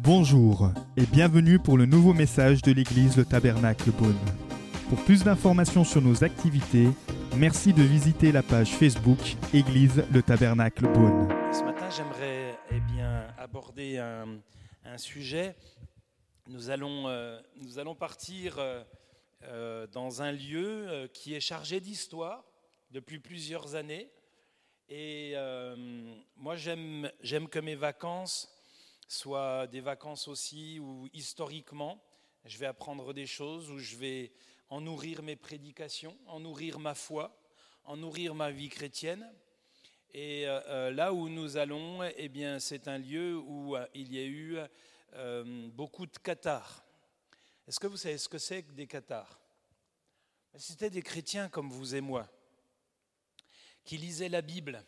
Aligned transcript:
Bonjour 0.00 0.70
et 0.96 1.06
bienvenue 1.06 1.58
pour 1.58 1.76
le 1.76 1.86
nouveau 1.86 2.12
message 2.12 2.62
de 2.62 2.72
l'église 2.72 3.16
Le 3.16 3.24
Tabernacle 3.24 3.90
Beaune. 3.90 4.18
Pour 4.88 5.02
plus 5.04 5.24
d'informations 5.24 5.82
sur 5.82 6.02
nos 6.02 6.22
activités, 6.24 6.88
merci 7.36 7.72
de 7.72 7.82
visiter 7.82 8.30
la 8.30 8.42
page 8.42 8.70
Facebook 8.70 9.18
Église 9.52 10.04
Le 10.12 10.22
Tabernacle 10.22 10.86
Beaune. 10.92 11.28
Ce 11.52 11.64
matin, 11.64 11.88
j'aimerais 11.90 12.58
eh 12.70 12.80
bien, 12.80 13.26
aborder 13.38 13.98
un, 13.98 14.98
sujet. 14.98 15.56
Nous 16.48 16.70
allons, 16.70 17.08
euh, 17.08 17.40
partir 17.98 18.58
euh, 18.58 18.84
euh, 19.44 19.86
dans 19.88 20.22
un 20.22 20.32
lieu 20.32 21.08
qui 21.12 21.34
est 21.34 21.40
chargé 21.40 21.80
d'histoire 21.80 22.44
depuis 22.90 23.18
plusieurs 23.18 23.74
années. 23.74 24.10
Et 24.88 25.32
euh, 25.34 25.74
moi, 26.36 26.56
j'aime 26.56 27.48
que 27.50 27.58
mes 27.58 27.74
vacances 27.74 28.52
soient 29.08 29.66
des 29.66 29.80
vacances 29.80 30.28
aussi 30.28 30.78
où 30.78 31.08
historiquement, 31.14 32.02
je 32.44 32.58
vais 32.58 32.66
apprendre 32.66 33.14
des 33.14 33.26
choses, 33.26 33.70
où 33.70 33.78
je 33.78 33.96
vais 33.96 34.32
en 34.68 34.82
nourrir 34.82 35.22
mes 35.22 35.36
prédications, 35.36 36.16
en 36.26 36.40
nourrir 36.40 36.78
ma 36.78 36.94
foi, 36.94 37.34
en 37.84 37.96
nourrir 37.96 38.34
ma 38.34 38.50
vie 38.50 38.68
chrétienne. 38.68 39.26
Et 40.12 40.46
euh, 40.46 40.60
euh, 40.68 40.90
là 40.90 41.14
où 41.14 41.28
nous 41.28 41.56
allons, 41.56 42.02
eh 42.02 42.28
bien, 42.28 42.58
c'est 42.58 42.86
un 42.86 42.98
lieu 42.98 43.38
où 43.38 43.76
il 43.94 44.12
y 44.12 44.18
a 44.18 44.24
eu 44.24 44.58
beaucoup 45.72 46.06
de 46.06 46.18
cathares. 46.18 46.84
Est-ce 47.66 47.80
que 47.80 47.86
vous 47.86 47.96
savez 47.96 48.18
ce 48.18 48.28
que 48.28 48.38
c'est 48.38 48.62
que 48.62 48.72
des 48.72 48.86
cathares? 48.86 49.40
C'était 50.56 50.90
des 50.90 51.02
chrétiens 51.02 51.48
comme 51.48 51.70
vous 51.70 51.94
et 51.94 52.00
moi, 52.00 52.28
qui 53.84 53.98
lisaient 53.98 54.28
la 54.28 54.42
Bible. 54.42 54.84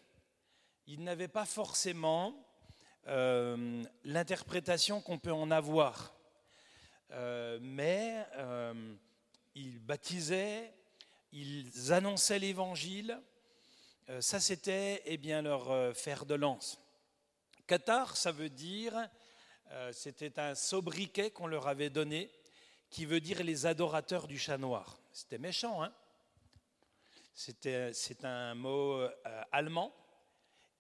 Ils 0.87 1.03
n'avaient 1.03 1.29
pas 1.29 1.45
forcément 1.45 2.35
euh, 3.09 3.85
l'interprétation 4.05 5.01
qu'on 5.01 5.19
peut 5.19 5.33
en 5.33 5.51
avoir, 5.51 6.15
Euh, 7.13 7.61
mais 7.63 8.27
euh, 8.35 8.75
ils 9.55 9.79
baptisaient, 9.79 10.75
ils 11.31 11.93
annonçaient 11.93 12.41
l'évangile. 12.41 13.21
Ça, 14.21 14.39
c'était 14.39 15.03
eh 15.05 15.17
bien 15.17 15.43
leur 15.43 15.97
fer 15.97 16.27
de 16.27 16.35
lance. 16.35 16.79
Cathare, 17.67 18.17
ça 18.17 18.31
veut 18.31 18.51
dire, 18.51 18.95
c'était 19.91 20.39
un 20.39 20.55
sobriquet 20.55 21.33
qu'on 21.33 21.49
leur 21.49 21.67
avait 21.67 21.91
donné, 21.91 22.31
qui 22.89 23.05
veut 23.05 23.21
dire 23.21 23.43
les 23.43 23.67
adorateurs 23.67 24.29
du 24.29 24.39
chat 24.39 24.59
noir. 24.59 24.97
C'était 25.13 25.39
méchant, 25.39 25.83
hein? 25.83 25.93
C'est 27.39 28.25
un 28.25 28.55
mot 28.55 28.95
euh, 28.95 29.11
allemand. 29.53 29.95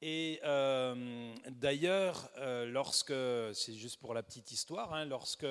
Et 0.00 0.40
euh, 0.42 1.34
d'ailleurs, 1.50 2.30
euh, 2.38 2.64
lorsque, 2.64 3.12
c'est 3.52 3.74
juste 3.74 4.00
pour 4.00 4.14
la 4.14 4.22
petite 4.22 4.50
histoire, 4.52 4.94
hein, 4.94 5.04
lorsque 5.04 5.44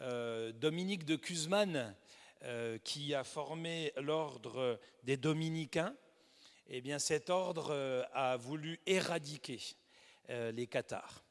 euh, 0.00 0.52
Dominique 0.52 1.06
de 1.06 1.18
euh, 2.42 2.76
qui 2.84 3.14
a 3.14 3.24
formé 3.24 3.94
l'ordre 3.96 4.78
des 5.02 5.16
dominicains, 5.16 5.96
eh 6.66 6.82
bien 6.82 6.98
cet 6.98 7.30
ordre 7.30 7.70
euh, 7.70 8.04
a 8.12 8.36
voulu 8.36 8.80
éradiquer 8.84 9.62
euh, 10.28 10.52
les 10.52 10.66
cathares. 10.66 11.24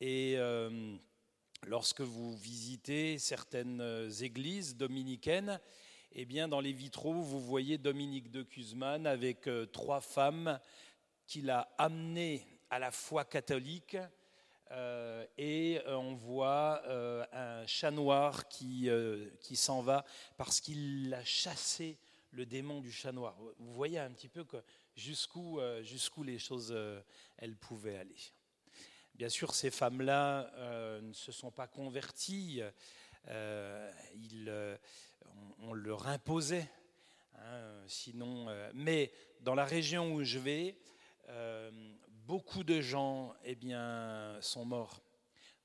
Et 0.00 0.34
euh, 0.36 0.96
lorsque 1.62 2.00
vous 2.00 2.36
visitez 2.36 3.20
certaines 3.20 3.80
euh, 3.80 4.10
églises 4.10 4.76
dominicaines, 4.76 5.60
eh 6.12 6.24
bien 6.24 6.48
dans 6.48 6.60
les 6.60 6.72
vitraux, 6.72 7.14
vous 7.14 7.40
voyez 7.40 7.78
Dominique 7.78 8.30
de 8.30 8.42
Cusman 8.42 9.06
avec 9.06 9.46
euh, 9.48 9.66
trois 9.66 10.00
femmes 10.00 10.58
qu'il 11.26 11.50
a 11.50 11.68
amenées 11.78 12.46
à 12.70 12.78
la 12.78 12.90
foi 12.90 13.24
catholique. 13.24 13.96
Euh, 14.72 15.24
et 15.38 15.80
euh, 15.86 15.96
on 15.96 16.14
voit 16.14 16.82
un 17.32 17.66
chat 17.66 17.90
noir 17.90 18.48
qui, 18.48 18.88
qui 19.40 19.56
s'en 19.56 19.82
va 19.82 20.04
parce 20.36 20.60
qu'il 20.60 21.12
a 21.14 21.24
chassé 21.24 21.98
le 22.30 22.46
démon 22.46 22.80
du 22.80 22.92
chat 22.92 23.12
noir. 23.12 23.36
Vous 23.58 23.74
voyez 23.74 23.98
un 23.98 24.10
petit 24.10 24.28
peu 24.28 24.44
jusqu'où 24.94 25.60
jusqu'où 25.82 26.22
les 26.22 26.38
choses 26.38 26.76
elles 27.36 27.56
pouvaient 27.56 27.98
aller. 27.98 28.18
Bien 29.14 29.28
sûr, 29.28 29.54
ces 29.54 29.70
femmes-là 29.70 31.00
ne 31.00 31.12
se 31.12 31.32
sont 31.32 31.50
pas 31.50 31.66
converties. 31.66 32.60
Euh, 33.28 33.90
euh, 34.48 34.76
on, 35.62 35.72
leur 35.72 36.06
imposait. 36.06 36.68
hein, 37.34 37.82
sinon, 37.86 38.48
euh, 38.48 38.70
mais 38.74 39.12
dans 39.40 39.54
la 39.54 39.64
région 39.64 40.12
où 40.12 40.22
je 40.22 40.38
vais, 40.38 40.76
beaucoup 42.26 42.62
de 42.64 42.80
gens 42.80 43.34
eh 43.44 43.54
bien, 43.54 44.36
sont 44.40 44.64
morts. 44.64 45.02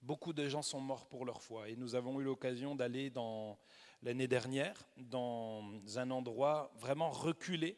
Beaucoup 0.02 0.34
de 0.34 0.48
gens 0.50 0.64
sont 0.64 0.80
morts 0.80 1.08
pour 1.08 1.26
leur 1.26 1.42
foi. 1.42 1.70
Et 1.70 1.76
nous 1.76 1.94
avons 1.94 2.20
eu 2.20 2.24
l'occasion 2.24 2.76
d'aller 2.76 3.12
dans 3.12 3.60
l'année 4.02 4.28
dernière 4.28 4.84
dans 4.98 5.64
un 5.96 6.10
endroit 6.10 6.72
vraiment 6.78 7.12
reculé 7.12 7.78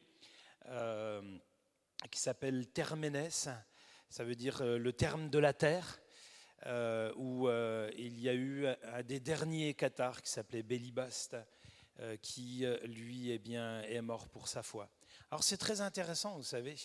qui 2.09 2.19
s'appelle 2.19 2.67
Terménès. 2.67 3.49
Ça 4.09 4.23
veut 4.23 4.35
dire 4.35 4.63
le 4.63 4.93
terme 4.93 5.29
de 5.29 5.39
la 5.39 5.51
terre, 5.51 5.99
euh, 6.65 7.11
où 7.17 7.49
euh, 7.49 7.91
il 7.97 8.19
y 8.21 8.29
a 8.29 8.33
eu 8.33 8.67
un 8.67 9.03
des 9.03 9.19
derniers 9.19 9.73
cathares 9.73 10.21
qui 10.21 10.31
s'appelait 10.31 10.63
Bélibast, 10.63 11.35
euh, 11.99 12.15
qui 12.17 12.65
lui 12.85 13.31
eh 13.31 13.37
bien, 13.37 13.81
est 13.81 14.01
mort 14.01 14.29
pour 14.29 14.47
sa 14.47 14.63
foi. 14.63 14.89
Alors 15.29 15.43
c'est 15.43 15.57
très 15.57 15.81
intéressant, 15.81 16.37
vous 16.37 16.43
savez, 16.43 16.75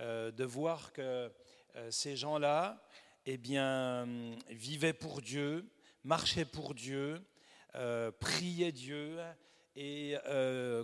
de 0.00 0.44
voir 0.44 0.92
que 0.92 1.32
ces 1.90 2.16
gens-là 2.16 2.84
eh 3.26 3.36
bien, 3.36 4.06
vivaient 4.48 4.92
pour 4.92 5.22
Dieu, 5.22 5.68
marchaient 6.04 6.44
pour 6.44 6.74
Dieu, 6.74 7.24
priaient 8.20 8.72
Dieu 8.72 9.18
et 9.76 10.16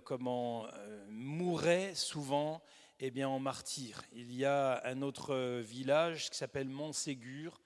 comment 0.04 0.66
mouraient 1.08 1.94
souvent 1.94 2.62
eh 2.98 3.10
bien, 3.10 3.28
en 3.28 3.38
martyr. 3.38 4.02
Il 4.12 4.34
y 4.34 4.44
a 4.44 4.82
un 4.84 5.02
autre 5.02 5.60
village 5.60 6.30
qui 6.30 6.36
s'appelle 6.36 6.68
Montségur, 6.68 7.60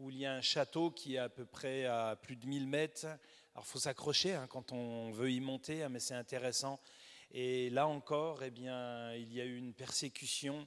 où 0.00 0.08
il 0.10 0.16
y 0.16 0.26
a 0.26 0.32
un 0.32 0.40
château 0.40 0.90
qui 0.90 1.16
est 1.16 1.18
à 1.18 1.28
peu 1.28 1.44
près 1.44 1.84
à 1.84 2.16
plus 2.16 2.36
de 2.36 2.46
1000 2.46 2.66
mètres. 2.66 3.04
Alors 3.54 3.64
il 3.66 3.70
faut 3.70 3.78
s'accrocher 3.78 4.34
hein, 4.34 4.46
quand 4.48 4.72
on 4.72 5.10
veut 5.10 5.30
y 5.30 5.40
monter, 5.40 5.82
hein, 5.82 5.90
mais 5.90 6.00
c'est 6.00 6.14
intéressant. 6.14 6.80
Et 7.32 7.68
là 7.68 7.86
encore, 7.86 8.42
eh 8.42 8.50
bien, 8.50 9.14
il 9.14 9.32
y 9.32 9.40
a 9.42 9.44
eu 9.44 9.56
une 9.56 9.74
persécution. 9.74 10.66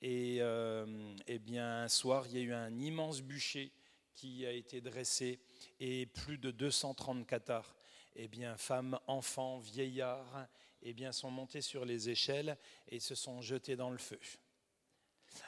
Et 0.00 0.38
euh, 0.40 1.12
eh 1.26 1.40
bien, 1.40 1.82
un 1.82 1.88
soir, 1.88 2.26
il 2.28 2.34
y 2.34 2.38
a 2.38 2.42
eu 2.42 2.52
un 2.52 2.78
immense 2.78 3.20
bûcher 3.20 3.72
qui 4.14 4.46
a 4.46 4.52
été 4.52 4.80
dressé 4.80 5.40
et 5.80 6.06
plus 6.06 6.38
de 6.38 6.52
230 6.52 7.26
cathares, 7.26 7.74
eh 8.14 8.28
bien, 8.28 8.56
femmes, 8.56 8.98
enfants, 9.08 9.58
vieillards, 9.58 10.46
eh 10.82 10.92
bien, 10.92 11.10
sont 11.10 11.32
montés 11.32 11.62
sur 11.62 11.84
les 11.84 12.10
échelles 12.10 12.56
et 12.86 13.00
se 13.00 13.16
sont 13.16 13.42
jetés 13.42 13.74
dans 13.74 13.90
le 13.90 13.98
feu. 13.98 14.20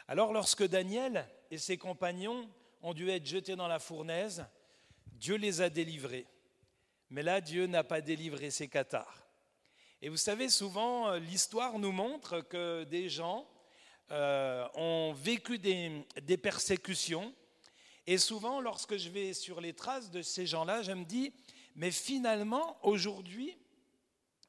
Alors, 0.08 0.32
lorsque 0.32 0.66
Daniel 0.66 1.28
et 1.52 1.58
ses 1.58 1.78
compagnons 1.78 2.48
ont 2.82 2.94
dû 2.94 3.08
être 3.10 3.26
jetés 3.26 3.56
dans 3.56 3.68
la 3.68 3.78
fournaise, 3.78 4.46
Dieu 5.12 5.36
les 5.36 5.60
a 5.60 5.68
délivrés. 5.68 6.26
Mais 7.10 7.22
là, 7.22 7.41
Dieu 7.41 7.66
n'a 7.66 7.84
pas 7.84 8.00
délivré 8.00 8.50
ces 8.50 8.68
cathares. 8.68 9.26
Et 10.02 10.08
vous 10.08 10.16
savez, 10.16 10.48
souvent, 10.48 11.08
euh, 11.08 11.18
l'histoire 11.18 11.78
nous 11.78 11.92
montre 11.92 12.41
que 12.41 12.84
des 12.84 13.08
gens 13.08 13.46
euh, 14.12 14.66
ont 14.74 15.12
vécu 15.12 15.58
des, 15.58 16.06
des 16.22 16.38
persécutions. 16.38 17.34
Et 18.06 18.16
souvent, 18.16 18.60
lorsque 18.60 18.97
je 18.97 19.10
vais 19.10 19.34
sur 19.34 19.60
les 19.60 19.74
traces 19.74 20.10
de 20.10 20.22
ces 20.22 20.47
gens-là, 20.47 20.82
je 20.82 20.92
me 20.92 21.04
dis, 21.04 21.32
mais 21.76 21.91
finalement, 21.91 22.78
aujourd'hui, 22.82 23.56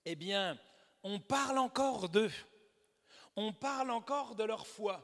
eh 0.06 0.16
bien, 0.16 0.58
on 1.04 1.20
parle 1.20 1.58
encore 1.58 2.10
d'eux. 2.10 2.32
On 3.36 3.54
parle 3.54 3.92
encore 3.92 4.36
de 4.36 4.44
leur 4.44 4.68
foi. 4.68 5.04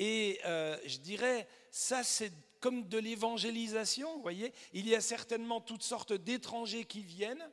Et 0.00 0.38
euh, 0.44 0.78
je 0.86 0.98
dirais, 0.98 1.48
ça 1.72 2.04
c'est 2.04 2.32
comme 2.60 2.88
de 2.88 2.98
l'évangélisation, 2.98 4.14
vous 4.14 4.22
voyez. 4.22 4.52
Il 4.72 4.88
y 4.88 4.94
a 4.94 5.00
certainement 5.00 5.60
toutes 5.60 5.82
sortes 5.82 6.12
d'étrangers 6.12 6.84
qui 6.84 7.02
viennent 7.02 7.50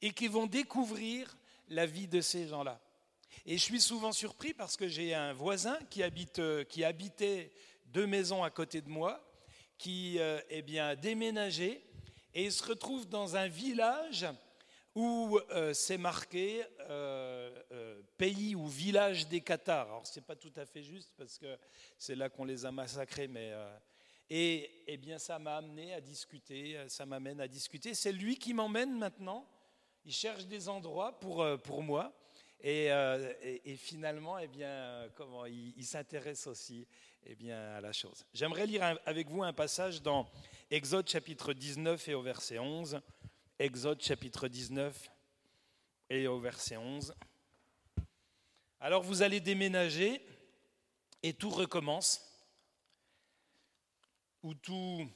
et 0.00 0.10
qui 0.12 0.26
vont 0.26 0.46
découvrir 0.46 1.36
la 1.68 1.84
vie 1.84 2.08
de 2.08 2.22
ces 2.22 2.48
gens-là. 2.48 2.80
Et 3.44 3.58
je 3.58 3.62
suis 3.62 3.82
souvent 3.82 4.12
surpris 4.12 4.54
parce 4.54 4.78
que 4.78 4.88
j'ai 4.88 5.12
un 5.12 5.34
voisin 5.34 5.78
qui, 5.90 6.02
habite, 6.02 6.38
euh, 6.38 6.64
qui 6.64 6.84
habitait 6.84 7.52
deux 7.86 8.06
maisons 8.06 8.42
à 8.42 8.50
côté 8.50 8.80
de 8.80 8.88
moi, 8.88 9.22
qui 9.76 10.18
euh, 10.18 10.40
eh 10.48 10.62
bien, 10.62 10.88
a 10.88 10.96
déménagé 10.96 11.84
et 12.32 12.44
il 12.44 12.52
se 12.52 12.64
retrouve 12.64 13.06
dans 13.10 13.36
un 13.36 13.48
village 13.48 14.26
où 14.94 15.38
euh, 15.50 15.74
c'est 15.74 15.98
marqué 15.98 16.64
euh, 16.80 17.50
euh, 17.72 18.02
pays 18.16 18.54
ou 18.54 18.66
village 18.66 19.26
des 19.28 19.40
Cathares. 19.40 19.86
Alors, 19.86 20.06
ce 20.06 20.18
n'est 20.18 20.24
pas 20.24 20.36
tout 20.36 20.52
à 20.56 20.64
fait 20.64 20.82
juste 20.82 21.12
parce 21.16 21.38
que 21.38 21.58
c'est 21.98 22.14
là 22.14 22.28
qu'on 22.28 22.44
les 22.44 22.64
a 22.64 22.70
massacrés, 22.70 23.28
mais. 23.28 23.52
et 24.30 24.70
eh 24.86 24.96
bien, 24.96 25.18
ça 25.18 25.38
m'a 25.38 25.56
amené 25.56 25.94
à 25.94 26.00
discuter, 26.00 26.78
ça 26.88 27.06
m'amène 27.06 27.40
à 27.40 27.48
discuter. 27.48 27.94
C'est 27.94 28.12
lui 28.12 28.36
qui 28.36 28.54
m'emmène 28.54 28.96
maintenant. 28.96 29.46
Il 30.04 30.12
cherche 30.12 30.46
des 30.46 30.68
endroits 30.68 31.18
pour, 31.18 31.44
pour 31.62 31.82
moi. 31.82 32.14
Et, 32.64 32.90
euh, 32.90 33.34
finalement, 33.76 34.38
eh 34.38 34.46
bien, 34.46 35.06
comment 35.16 35.44
il, 35.44 35.84
s'intéresse 35.84 36.46
aussi 36.46 36.86
eh 37.26 37.34
bien, 37.34 37.58
à 37.74 37.80
la 37.82 37.92
chose. 37.92 38.24
J'aimerais 38.32 38.66
lire 38.66 38.98
avec 39.04 39.28
vous 39.28 39.42
un 39.42 39.52
passage 39.52 40.00
dans 40.00 40.26
Exode 40.70 41.06
chapitre 41.06 41.52
19 41.52 42.08
et 42.08 42.14
au 42.14 42.22
verset 42.22 42.58
11. 42.58 43.02
Exode 43.60 44.02
chapitre 44.02 44.48
19 44.48 45.12
et 46.10 46.26
au 46.26 46.40
verset 46.40 46.76
11. 46.76 47.14
Alors 48.80 49.04
vous 49.04 49.22
allez 49.22 49.38
déménager 49.38 50.20
et 51.22 51.34
tout 51.34 51.50
recommence, 51.50 52.20
ou 54.42 54.54
tout, 54.54 55.08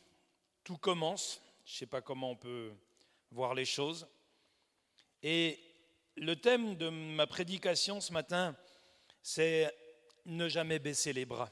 tout 0.62 0.78
commence, 0.78 1.42
je 1.64 1.72
ne 1.72 1.76
sais 1.78 1.86
pas 1.86 2.00
comment 2.00 2.30
on 2.30 2.36
peut 2.36 2.70
voir 3.32 3.54
les 3.54 3.64
choses. 3.64 4.06
Et 5.24 5.58
le 6.14 6.36
thème 6.36 6.76
de 6.76 6.90
ma 6.90 7.26
prédication 7.26 8.00
ce 8.00 8.12
matin, 8.12 8.56
c'est 9.20 9.74
ne 10.26 10.48
jamais 10.48 10.78
baisser 10.78 11.12
les 11.12 11.24
bras. 11.24 11.50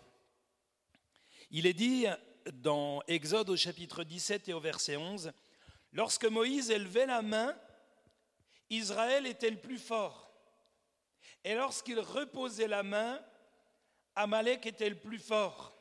Il 1.50 1.66
est 1.66 1.74
dit 1.74 2.06
dans 2.52 3.02
Exode 3.08 3.50
au 3.50 3.56
chapitre 3.56 4.04
17 4.04 4.48
et 4.50 4.52
au 4.52 4.60
verset 4.60 4.96
11, 4.96 5.32
lorsque 5.96 6.26
Moïse 6.26 6.70
élevait 6.70 7.06
la 7.06 7.22
main, 7.22 7.56
Israël 8.68 9.26
était 9.26 9.50
le 9.50 9.56
plus 9.56 9.78
fort. 9.78 10.30
Et 11.42 11.54
lorsqu'il 11.54 11.98
reposait 11.98 12.68
la 12.68 12.82
main, 12.82 13.18
Amalek 14.14 14.66
était 14.66 14.90
le 14.90 14.98
plus 14.98 15.18
fort. 15.18 15.74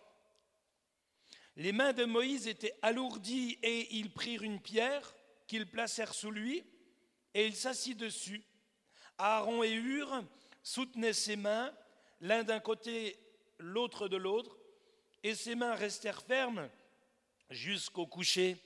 Les 1.58 1.74
mains 1.74 1.92
de 1.92 2.06
Moïse 2.06 2.48
étaient 2.48 2.78
alourdies 2.82 3.60
et 3.62 3.94
ils 3.96 4.12
prirent 4.12 4.44
une 4.44 4.62
pierre 4.62 5.16
qu'ils 5.48 5.70
placèrent 5.70 6.14
sous 6.14 6.32
lui 6.32 6.64
et 7.34 7.46
il 7.46 7.56
s'assit 7.56 7.98
dessus. 7.98 8.44
Aaron 9.18 9.64
et 9.64 9.72
Hur 9.72 10.24
soutenaient 10.64 11.14
ses 11.14 11.36
mains, 11.36 11.74
l'un 12.22 12.44
d'un 12.44 12.60
côté, 12.62 13.18
l'autre 13.58 14.08
de 14.08 14.18
l'autre, 14.18 14.58
et 15.24 15.36
ses 15.36 15.56
mains 15.56 15.76
restèrent 15.76 16.22
fermes 16.22 16.70
jusqu'au 17.50 18.06
coucher 18.06 18.58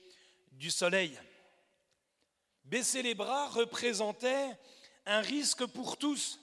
du 0.52 0.70
soleil. 0.70 1.18
Baisser 2.70 3.02
les 3.02 3.16
bras 3.16 3.48
représentait 3.48 4.56
un 5.04 5.20
risque 5.22 5.66
pour 5.66 5.96
tous, 5.96 6.38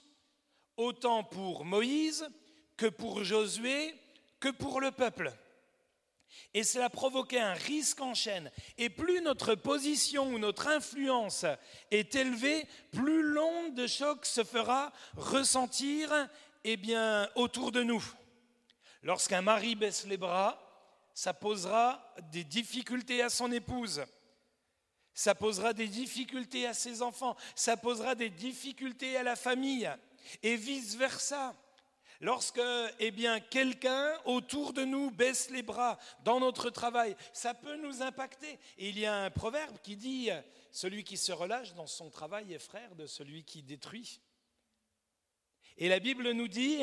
autant 0.76 1.24
pour 1.24 1.64
Moïse 1.64 2.28
que 2.76 2.84
pour 2.84 3.24
Josué 3.24 3.94
que 4.38 4.50
pour 4.50 4.82
le 4.82 4.90
peuple. 4.90 5.32
Et 6.52 6.64
cela 6.64 6.90
provoquait 6.90 7.40
un 7.40 7.54
risque 7.54 8.02
en 8.02 8.12
chaîne. 8.12 8.52
Et 8.76 8.90
plus 8.90 9.22
notre 9.22 9.54
position 9.54 10.28
ou 10.28 10.38
notre 10.38 10.68
influence 10.68 11.46
est 11.90 12.14
élevée, 12.14 12.66
plus 12.92 13.22
l'onde 13.22 13.74
de 13.74 13.86
choc 13.86 14.26
se 14.26 14.44
fera 14.44 14.92
ressentir 15.16 16.12
eh 16.62 16.76
bien, 16.76 17.30
autour 17.36 17.72
de 17.72 17.82
nous. 17.82 18.04
Lorsqu'un 19.02 19.40
mari 19.40 19.76
baisse 19.76 20.06
les 20.06 20.18
bras, 20.18 20.62
ça 21.14 21.32
posera 21.32 22.14
des 22.32 22.44
difficultés 22.44 23.22
à 23.22 23.30
son 23.30 23.50
épouse. 23.50 24.04
Ça 25.18 25.34
posera 25.34 25.72
des 25.72 25.88
difficultés 25.88 26.64
à 26.64 26.74
ses 26.74 27.02
enfants. 27.02 27.36
Ça 27.56 27.76
posera 27.76 28.14
des 28.14 28.30
difficultés 28.30 29.16
à 29.16 29.24
la 29.24 29.34
famille. 29.34 29.90
Et 30.44 30.54
vice-versa. 30.54 31.56
Lorsque 32.20 32.60
eh 33.00 33.10
bien, 33.10 33.40
quelqu'un 33.40 34.12
autour 34.26 34.72
de 34.72 34.84
nous 34.84 35.10
baisse 35.10 35.50
les 35.50 35.62
bras 35.62 35.98
dans 36.22 36.38
notre 36.38 36.70
travail, 36.70 37.16
ça 37.32 37.52
peut 37.52 37.74
nous 37.74 38.00
impacter. 38.00 38.60
Et 38.78 38.90
il 38.90 38.98
y 39.00 39.06
a 39.06 39.24
un 39.24 39.30
proverbe 39.30 39.76
qui 39.82 39.96
dit 39.96 40.30
Celui 40.70 41.02
qui 41.02 41.16
se 41.16 41.32
relâche 41.32 41.74
dans 41.74 41.88
son 41.88 42.10
travail 42.10 42.54
est 42.54 42.60
frère 42.60 42.94
de 42.94 43.08
celui 43.08 43.42
qui 43.42 43.64
détruit. 43.64 44.20
Et 45.78 45.88
la 45.88 45.98
Bible 45.98 46.30
nous 46.30 46.48
dit 46.48 46.78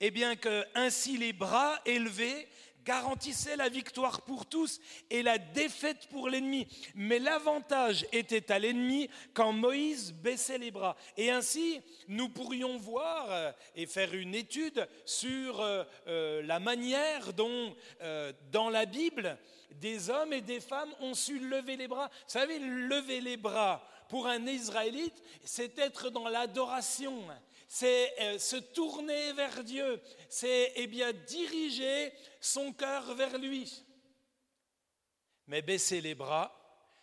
eh 0.00 0.10
bien, 0.10 0.34
que 0.34 0.66
ainsi 0.74 1.18
les 1.18 1.32
bras 1.32 1.80
élevés 1.86 2.48
garantissait 2.86 3.56
la 3.56 3.68
victoire 3.68 4.22
pour 4.22 4.46
tous 4.46 4.80
et 5.10 5.22
la 5.22 5.36
défaite 5.38 6.06
pour 6.08 6.28
l'ennemi. 6.28 6.66
Mais 6.94 7.18
l'avantage 7.18 8.06
était 8.12 8.52
à 8.52 8.58
l'ennemi 8.58 9.10
quand 9.34 9.52
Moïse 9.52 10.12
baissait 10.12 10.56
les 10.56 10.70
bras. 10.70 10.96
Et 11.16 11.30
ainsi, 11.30 11.80
nous 12.08 12.28
pourrions 12.28 12.78
voir 12.78 13.26
euh, 13.30 13.52
et 13.74 13.86
faire 13.86 14.14
une 14.14 14.34
étude 14.34 14.86
sur 15.04 15.60
euh, 15.60 15.84
euh, 16.06 16.42
la 16.42 16.60
manière 16.60 17.32
dont, 17.32 17.74
dans 18.52 18.70
la 18.70 18.86
Bible, 18.86 19.36
des 19.72 20.10
hommes 20.10 20.32
et 20.32 20.40
des 20.40 20.60
femmes 20.60 20.92
ont 21.00 21.14
su 21.14 21.38
lever 21.38 21.76
les 21.76 21.88
bras. 21.88 22.08
Vous 22.08 22.32
savez, 22.32 22.58
lever 22.58 23.20
les 23.20 23.36
bras 23.36 23.86
pour 24.08 24.28
un 24.28 24.46
Israélite, 24.46 25.22
c'est 25.42 25.78
être 25.78 26.10
dans 26.10 26.28
l'adoration 26.28 27.24
c'est 27.68 28.14
euh, 28.20 28.38
se 28.38 28.56
tourner 28.56 29.32
vers 29.32 29.64
Dieu, 29.64 30.00
c'est 30.28 30.72
eh 30.76 30.86
bien 30.86 31.12
diriger 31.12 32.12
son 32.40 32.72
cœur 32.72 33.14
vers 33.14 33.38
lui. 33.38 33.84
Mais 35.46 35.62
baisser 35.62 36.00
les 36.00 36.14
bras, 36.14 36.52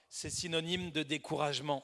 c'est 0.10 0.30
synonyme 0.30 0.92
de 0.92 1.04
découragement, 1.04 1.84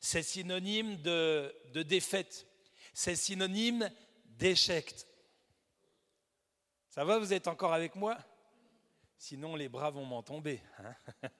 c'est 0.00 0.22
synonyme 0.22 1.00
de, 1.02 1.52
défaite, 1.82 2.46
c'est 2.94 3.16
synonyme 3.16 3.90
d'échec. 4.24 4.94
Ça 6.88 7.04
va, 7.04 7.18
vous 7.18 7.32
êtes 7.32 7.48
encore 7.48 7.74
avec 7.74 7.94
moi? 7.94 8.18
Sinon, 9.18 9.56
les 9.56 9.68
bras 9.68 9.90
vont 9.90 10.04
m'en 10.04 10.22
tomber. 10.22 10.62
Hein 10.78 10.94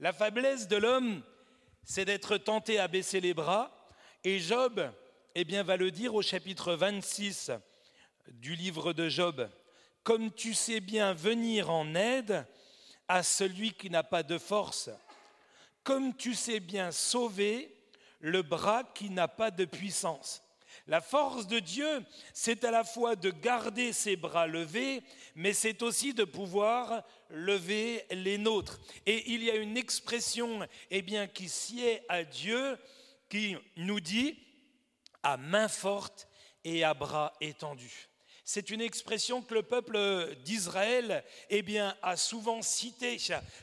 La 0.00 0.12
faiblesse 0.12 0.66
de 0.68 0.76
l'homme 0.76 1.22
c'est 1.84 2.04
d'être 2.04 2.36
tenté 2.38 2.78
à 2.78 2.88
baisser 2.88 3.20
les 3.20 3.34
bras. 3.34 3.70
Et 4.24 4.38
Job, 4.38 4.90
eh 5.34 5.44
bien, 5.44 5.62
va 5.62 5.76
le 5.76 5.90
dire 5.90 6.14
au 6.14 6.22
chapitre 6.22 6.74
26 6.74 7.52
du 8.28 8.54
livre 8.54 8.92
de 8.92 9.08
Job. 9.08 9.48
Comme 10.02 10.32
tu 10.32 10.54
sais 10.54 10.80
bien 10.80 11.14
venir 11.14 11.70
en 11.70 11.94
aide 11.94 12.46
à 13.08 13.22
celui 13.22 13.72
qui 13.72 13.90
n'a 13.90 14.02
pas 14.02 14.22
de 14.22 14.38
force, 14.38 14.90
comme 15.82 16.14
tu 16.14 16.34
sais 16.34 16.60
bien 16.60 16.90
sauver 16.90 17.74
le 18.20 18.42
bras 18.42 18.84
qui 18.94 19.10
n'a 19.10 19.28
pas 19.28 19.50
de 19.50 19.64
puissance. 19.64 20.43
La 20.86 21.00
force 21.00 21.46
de 21.46 21.60
Dieu, 21.60 22.04
c'est 22.34 22.62
à 22.64 22.70
la 22.70 22.84
fois 22.84 23.16
de 23.16 23.30
garder 23.30 23.94
ses 23.94 24.16
bras 24.16 24.46
levés, 24.46 25.02
mais 25.34 25.54
c'est 25.54 25.82
aussi 25.82 26.12
de 26.12 26.24
pouvoir 26.24 27.02
lever 27.30 28.04
les 28.10 28.36
nôtres. 28.36 28.80
Et 29.06 29.32
il 29.32 29.42
y 29.42 29.50
a 29.50 29.56
une 29.56 29.78
expression 29.78 30.66
eh 30.90 31.02
qui 31.32 31.48
sied 31.48 32.02
à 32.08 32.22
Dieu 32.22 32.78
qui 33.30 33.56
nous 33.76 34.00
dit 34.00 34.38
à 35.22 35.38
main 35.38 35.68
forte 35.68 36.28
et 36.64 36.84
à 36.84 36.92
bras 36.92 37.32
étendus. 37.40 38.10
C'est 38.46 38.68
une 38.68 38.82
expression 38.82 39.40
que 39.40 39.54
le 39.54 39.62
peuple 39.62 40.36
d'Israël 40.44 41.24
eh 41.48 41.62
bien, 41.62 41.96
a 42.02 42.14
souvent 42.18 42.60
citée, 42.60 43.16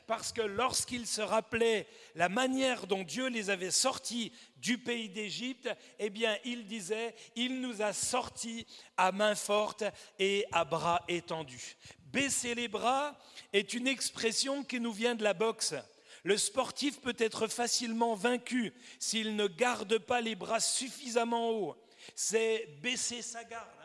parce 0.07 0.33
que 0.33 0.41
lorsqu'ils 0.41 1.05
se 1.05 1.21
rappelaient 1.21 1.85
la 2.15 2.29
manière 2.29 2.87
dont 2.87 3.03
Dieu 3.03 3.27
les 3.27 3.51
avait 3.51 3.69
sortis 3.69 4.33
du 4.57 4.79
pays 4.79 5.09
d'Égypte, 5.09 5.69
eh 5.99 6.09
bien, 6.09 6.35
il 6.45 6.65
disait, 6.65 7.13
il 7.35 7.61
nous 7.61 7.83
a 7.83 7.93
sortis 7.93 8.65
à 8.97 9.11
main 9.11 9.35
forte 9.35 9.83
et 10.17 10.45
à 10.51 10.65
bras 10.65 11.03
étendus. 11.07 11.77
Baisser 12.11 12.55
les 12.55 12.67
bras 12.67 13.15
est 13.53 13.75
une 13.75 13.87
expression 13.87 14.63
qui 14.63 14.79
nous 14.79 14.93
vient 14.93 15.13
de 15.13 15.23
la 15.23 15.35
boxe. 15.35 15.75
Le 16.23 16.37
sportif 16.37 16.99
peut 17.01 17.15
être 17.19 17.47
facilement 17.47 18.15
vaincu 18.15 18.73
s'il 18.99 19.35
ne 19.35 19.45
garde 19.45 19.99
pas 19.99 20.21
les 20.21 20.35
bras 20.35 20.59
suffisamment 20.59 21.51
hauts. 21.51 21.75
C'est 22.15 22.67
baisser 22.81 23.21
sa 23.21 23.43
garde 23.43 23.80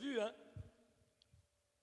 Hein 0.00 0.32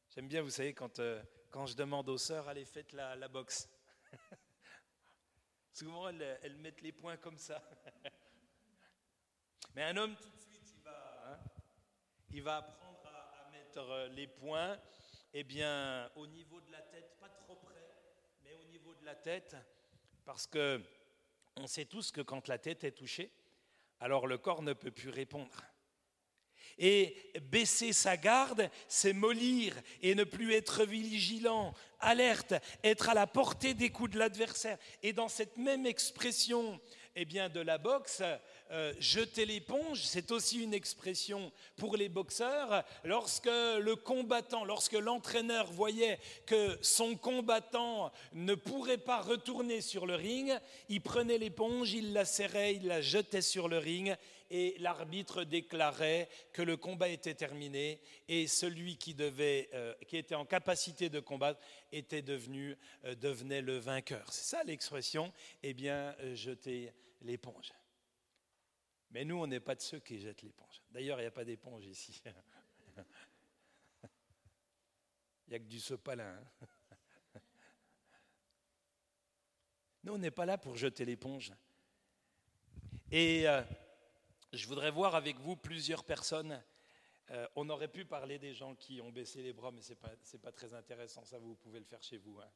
J'aime 0.09 0.27
bien, 0.27 0.41
vous 0.41 0.49
savez, 0.49 0.73
quand, 0.73 0.99
euh, 0.99 1.21
quand 1.51 1.65
je 1.65 1.75
demande 1.75 2.07
aux 2.07 2.17
sœurs, 2.17 2.47
allez, 2.47 2.63
faites 2.63 2.93
la, 2.93 3.27
boxe. 3.27 3.69
Souvent, 5.73 6.07
elles, 6.07 6.55
mettent 6.57 6.81
les 6.81 6.93
poings 6.93 7.17
comme 7.17 7.37
ça. 7.37 7.61
Mais 9.75 9.83
un 9.83 9.97
homme, 9.97 10.15
tout 10.15 10.29
de 10.29 10.37
suite, 10.37 10.73
il 12.31 12.41
va, 12.41 12.57
hein, 12.57 12.57
apprendre 12.57 13.05
à, 13.05 13.49
mettre 13.51 13.79
euh, 13.79 14.07
les 14.07 14.27
poings 14.27 14.79
eh 15.33 15.43
bien, 15.43 16.09
au 16.15 16.25
niveau 16.27 16.61
de 16.61 16.71
la 16.71 16.81
tête, 16.81 17.17
pas 17.19 17.27
trop 17.27 17.57
près, 17.57 17.93
mais 18.41 18.53
au 18.55 18.63
niveau 18.69 18.95
de 18.95 19.03
la 19.03 19.15
tête, 19.15 19.57
parce 20.23 20.47
que 20.47 20.81
on 21.57 21.67
sait 21.67 21.83
tous 21.83 22.13
que 22.13 22.21
quand 22.21 22.47
la 22.47 22.57
tête 22.57 22.85
est 22.85 22.93
touchée, 22.93 23.33
alors 23.99 24.27
le 24.27 24.37
corps 24.37 24.61
ne 24.61 24.71
peut 24.71 24.91
plus 24.91 25.09
répondre. 25.09 25.61
Et 26.77 27.15
baisser 27.51 27.93
sa 27.93 28.17
garde, 28.17 28.69
c'est 28.87 29.13
mollir 29.13 29.73
et 30.01 30.13
ne 30.13 30.23
plus 30.23 30.53
être 30.53 30.83
vigilant, 30.83 31.73
alerte, 31.99 32.53
être 32.83 33.09
à 33.09 33.13
la 33.13 33.27
portée 33.27 33.73
des 33.73 33.89
coups 33.89 34.11
de 34.11 34.19
l'adversaire. 34.19 34.77
Et 35.01 35.13
dans 35.13 35.29
cette 35.29 35.57
même 35.57 35.85
expression 35.85 36.79
eh 37.15 37.23
bien, 37.23 37.47
de 37.47 37.61
la 37.61 37.77
boxe, 37.77 38.21
euh, 38.71 38.93
jeter 38.99 39.45
l'éponge, 39.45 40.01
c'est 40.03 40.31
aussi 40.31 40.61
une 40.61 40.73
expression 40.73 41.51
pour 41.77 41.95
les 41.95 42.09
boxeurs. 42.09 42.83
Lorsque 43.05 43.45
le 43.45 43.95
combattant, 43.95 44.65
lorsque 44.65 44.93
l'entraîneur 44.93 45.71
voyait 45.71 46.19
que 46.45 46.77
son 46.81 47.15
combattant 47.15 48.11
ne 48.33 48.53
pourrait 48.53 48.97
pas 48.97 49.21
retourner 49.21 49.79
sur 49.79 50.05
le 50.05 50.15
ring, 50.15 50.51
il 50.89 51.01
prenait 51.01 51.37
l'éponge, 51.37 51.93
il 51.93 52.11
la 52.11 52.25
serrait, 52.25 52.75
il 52.75 52.87
la 52.87 52.99
jetait 53.01 53.41
sur 53.41 53.69
le 53.69 53.77
ring 53.77 54.15
et 54.49 54.75
l'arbitre 54.79 55.43
déclarait 55.43 56.29
que 56.53 56.61
le 56.61 56.77
combat 56.77 57.09
était 57.09 57.33
terminé 57.33 58.01
et 58.27 58.47
celui 58.47 58.97
qui, 58.97 59.13
devait, 59.13 59.69
euh, 59.73 59.93
était 60.11 60.35
en 60.35 60.45
capacité 60.45 61.09
de 61.09 61.19
combattre 61.19 61.59
était 61.91 62.21
devenu, 62.21 62.77
euh, 63.05 63.15
devenait 63.15 63.61
le 63.61 63.77
vainqueur. 63.77 64.31
C'est 64.31 64.55
ça 64.55 64.63
l'expression, 64.63 65.33
eh 65.63 65.73
bien, 65.73 66.15
jeter 66.33 66.93
l'éponge. 67.21 67.73
Mais 69.11 69.23
nous, 69.25 69.37
on 69.37 69.47
n'est 69.47 69.59
pas 69.59 69.75
de 69.75 69.81
ceux 69.81 69.99
qui 69.99 70.19
jettent 70.19 70.41
l'éponge. 70.41 70.81
D'ailleurs, 70.91 71.19
il 71.19 71.23
n'y 71.23 71.27
a 71.27 71.31
pas 71.31 71.45
d'éponge 71.45 71.85
ici. 71.85 72.21
Il 75.47 75.51
n'y 75.51 75.55
a 75.57 75.59
que 75.59 75.65
du 75.65 75.79
sopalin. 75.79 76.35
Hein. 76.35 76.65
Nous, 80.03 80.13
on 80.13 80.17
n'est 80.17 80.31
pas 80.31 80.45
là 80.45 80.57
pour 80.57 80.75
jeter 80.75 81.05
l'éponge. 81.05 81.51
Et 83.11 83.47
euh, 83.47 83.61
je 84.55 84.67
voudrais 84.67 84.91
voir 84.91 85.15
avec 85.15 85.37
vous 85.39 85.55
plusieurs 85.55 86.03
personnes. 86.03 86.63
Euh, 87.31 87.47
on 87.55 87.69
aurait 87.69 87.87
pu 87.87 88.05
parler 88.05 88.39
des 88.39 88.53
gens 88.53 88.75
qui 88.75 89.01
ont 89.01 89.11
baissé 89.11 89.41
les 89.41 89.53
bras, 89.53 89.71
mais 89.71 89.81
ce 89.81 89.93
n'est 89.93 90.39
pas, 90.39 90.51
très 90.51 90.73
intéressant. 90.73 91.25
Ça, 91.25 91.39
vous 91.39 91.55
pouvez 91.55 91.79
le 91.79 91.85
faire 91.85 92.01
chez 92.01 92.17
vous. 92.17 92.39
Hein. 92.39 92.49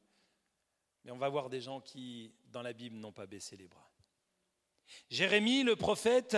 Mais 1.04 1.10
on 1.10 1.18
va 1.18 1.28
voir 1.28 1.50
des 1.50 1.60
gens 1.60 1.80
qui, 1.80 2.32
dans 2.46 2.62
la 2.62 2.72
Bible, 2.72 2.96
n'ont 2.96 3.12
pas 3.12 3.26
baissé 3.26 3.56
les 3.56 3.68
bras. 3.68 3.90
Jérémie, 5.08 5.62
le 5.62 5.76
prophète, 5.76 6.36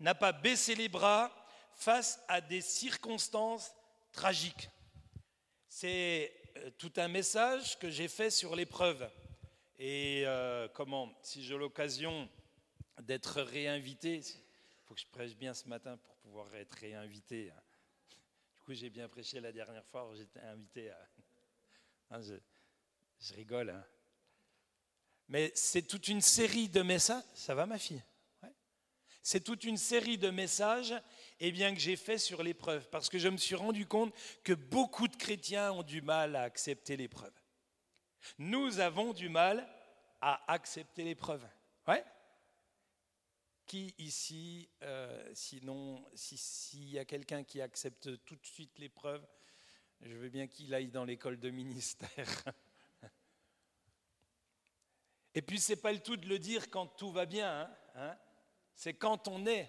n'a 0.00 0.14
pas 0.14 0.32
baissé 0.32 0.74
les 0.74 0.88
bras 0.88 1.32
face 1.74 2.22
à 2.28 2.40
des 2.40 2.60
circonstances 2.60 3.74
tragiques. 4.12 4.70
C'est 5.68 6.32
euh, 6.56 6.70
tout 6.78 6.92
un 6.96 7.08
message 7.08 7.78
que 7.78 7.90
j'ai 7.90 8.08
fait 8.08 8.30
sur 8.30 8.54
l'épreuve. 8.54 9.10
Et 9.78 10.22
euh, 10.26 10.68
comment, 10.68 11.12
si 11.22 11.42
j'ai 11.44 11.58
l'occasion 11.58 12.28
d'être 13.02 13.42
réinvité, 13.42 14.22
je 14.96 15.06
prêche 15.06 15.34
bien 15.36 15.54
ce 15.54 15.68
matin 15.68 15.96
pour 15.96 16.16
pouvoir 16.16 16.54
être 16.54 16.72
réinvité. 16.72 17.52
Du 18.50 18.60
coup, 18.60 18.74
j'ai 18.74 18.90
bien 18.90 19.08
prêché 19.08 19.40
la 19.40 19.52
dernière 19.52 19.84
fois, 19.86 20.10
j'étais 20.14 20.40
invité. 20.40 20.92
Hein, 22.10 22.20
je, 22.22 22.34
je 23.20 23.34
rigole. 23.34 23.70
Hein. 23.70 23.84
Mais 25.28 25.52
c'est 25.54 25.82
toute 25.82 26.08
une 26.08 26.20
série 26.20 26.68
de 26.68 26.82
messages. 26.82 27.24
Ça 27.34 27.54
va, 27.54 27.66
ma 27.66 27.78
fille? 27.78 28.02
C'est 29.26 29.40
toute 29.40 29.64
une 29.64 29.78
série 29.78 30.18
de 30.18 30.28
messages 30.28 30.94
eh 31.40 31.50
bien, 31.50 31.72
que 31.72 31.80
j'ai 31.80 31.96
fait 31.96 32.18
sur 32.18 32.42
l'épreuve, 32.42 32.86
parce 32.90 33.08
que 33.08 33.18
je 33.18 33.28
me 33.28 33.38
suis 33.38 33.54
rendu 33.54 33.86
compte 33.86 34.14
que 34.42 34.52
beaucoup 34.52 35.08
de 35.08 35.16
chrétiens 35.16 35.72
ont 35.72 35.82
du 35.82 36.02
mal 36.02 36.36
à 36.36 36.42
accepter 36.42 36.94
l'épreuve. 36.98 37.32
Nous 38.36 38.80
avons 38.80 39.14
du 39.14 39.30
mal 39.30 39.66
à 40.20 40.52
accepter 40.52 41.04
l'épreuve. 41.04 41.42
Ouais? 41.88 42.04
Qui 43.66 43.94
ici, 43.98 44.68
euh, 44.82 45.30
sinon, 45.32 46.04
s'il 46.14 46.90
y 46.90 46.98
a 46.98 47.04
quelqu'un 47.04 47.44
qui 47.44 47.62
accepte 47.62 48.22
tout 48.24 48.36
de 48.36 48.44
suite 48.44 48.78
l'épreuve, 48.78 49.26
je 50.02 50.14
veux 50.16 50.28
bien 50.28 50.46
qu'il 50.46 50.74
aille 50.74 50.88
dans 50.88 51.04
l'école 51.04 51.40
de 51.40 51.48
ministère. 51.48 52.44
Et 55.34 55.42
puis, 55.42 55.58
ce 55.60 55.72
n'est 55.72 55.76
pas 55.76 55.92
le 55.92 56.00
tout 56.00 56.16
de 56.16 56.28
le 56.28 56.38
dire 56.38 56.70
quand 56.70 56.86
tout 56.86 57.10
va 57.10 57.24
bien, 57.24 57.62
hein, 57.62 57.70
hein. 57.94 58.16
c'est 58.74 58.94
quand 58.94 59.28
on 59.28 59.46
est 59.46 59.68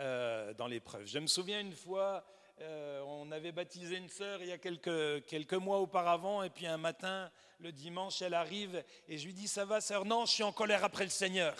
euh, 0.00 0.54
dans 0.54 0.66
l'épreuve. 0.66 1.06
Je 1.06 1.18
me 1.18 1.26
souviens 1.26 1.60
une 1.60 1.74
fois, 1.74 2.24
euh, 2.60 3.02
on 3.06 3.30
avait 3.30 3.52
baptisé 3.52 3.96
une 3.96 4.08
sœur 4.08 4.40
il 4.40 4.48
y 4.48 4.52
a 4.52 4.58
quelques, 4.58 5.24
quelques 5.26 5.52
mois 5.54 5.78
auparavant, 5.80 6.42
et 6.42 6.50
puis 6.50 6.66
un 6.66 6.78
matin, 6.78 7.30
le 7.58 7.72
dimanche, 7.72 8.22
elle 8.22 8.34
arrive, 8.34 8.82
et 9.06 9.18
je 9.18 9.26
lui 9.26 9.34
dis, 9.34 9.48
ça 9.48 9.64
va, 9.64 9.80
sœur? 9.80 10.04
Non, 10.04 10.24
je 10.24 10.32
suis 10.32 10.42
en 10.42 10.52
colère 10.52 10.82
après 10.82 11.04
le 11.04 11.10
Seigneur. 11.10 11.54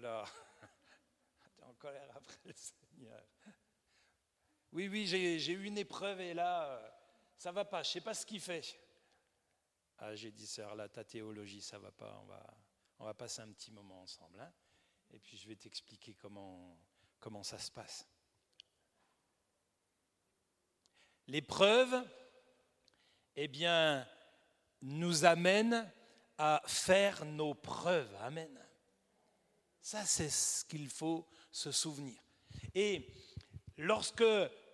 Là 0.00 0.24
tu 1.56 1.62
en 1.62 1.74
colère 1.74 2.16
après 2.16 2.38
le 2.44 2.54
Seigneur. 2.54 3.22
Oui, 4.72 4.88
oui, 4.88 5.06
j'ai 5.06 5.52
eu 5.52 5.64
une 5.64 5.78
épreuve, 5.78 6.20
et 6.20 6.32
là, 6.32 6.64
euh, 6.64 6.90
ça 7.36 7.50
va 7.50 7.64
pas, 7.64 7.82
je 7.82 7.90
sais 7.90 8.00
pas 8.00 8.14
ce 8.14 8.24
qu'il 8.24 8.40
fait. 8.40 8.78
Ah, 9.98 10.14
j'ai 10.14 10.30
dit, 10.30 10.46
sœur, 10.46 10.74
là, 10.76 10.88
ta 10.88 11.04
théologie, 11.04 11.60
ça 11.60 11.78
va 11.78 11.90
pas, 11.90 12.18
on 12.22 12.26
va, 12.26 12.56
on 13.00 13.04
va 13.04 13.14
passer 13.14 13.42
un 13.42 13.52
petit 13.52 13.72
moment 13.72 14.02
ensemble. 14.02 14.40
Hein. 14.40 14.52
et 15.10 15.18
puis 15.18 15.36
je 15.36 15.48
vais 15.48 15.56
t'expliquer 15.56 16.14
comment, 16.14 16.78
comment 17.18 17.42
ça 17.42 17.58
se 17.58 17.70
passe. 17.70 18.08
L'épreuve, 21.26 22.08
eh 23.36 23.48
bien, 23.48 24.06
nous 24.82 25.24
amène 25.24 25.92
à 26.38 26.62
faire 26.66 27.24
nos 27.24 27.54
preuves. 27.54 28.14
Amen. 28.20 28.69
Ça, 29.82 30.04
c'est 30.04 30.28
ce 30.28 30.64
qu'il 30.64 30.88
faut 30.88 31.26
se 31.50 31.72
souvenir. 31.72 32.18
Et 32.74 33.06
lorsque 33.76 34.24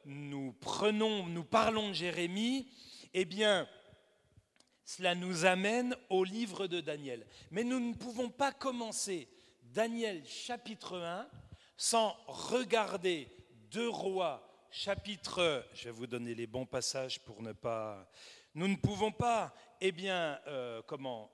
nous 0.05 0.53
prenons, 0.61 1.27
nous 1.27 1.45
parlons 1.45 1.89
de 1.89 1.95
Jérémie, 1.95 2.69
eh 3.15 3.25
bien, 3.25 3.69
cela 4.85 5.15
nous 5.15 5.45
amène 5.45 5.97
au 6.11 6.25
livre 6.25 6.67
de 6.67 6.81
Daniel. 6.81 7.27
Mais 7.51 7.65
nous 7.65 7.81
ne 7.81 7.95
pouvons 7.95 8.31
pas 8.31 8.53
commencer 8.53 9.29
Daniel 9.63 10.27
chapitre 10.27 10.99
1 10.99 11.29
sans 11.77 12.17
regarder 12.27 13.29
deux 13.71 13.89
rois 13.89 14.47
chapitre, 14.71 15.67
je 15.73 15.85
vais 15.85 15.91
vous 15.91 16.07
donner 16.07 16.35
les 16.35 16.47
bons 16.47 16.67
passages 16.67 17.21
pour 17.21 17.43
ne 17.43 17.53
pas... 17.53 18.11
Nous 18.55 18.69
ne 18.69 18.77
pouvons 18.77 19.13
pas, 19.13 19.55
eh 19.81 19.93
bien, 19.93 20.41
euh, 20.47 20.83
comment, 20.87 21.31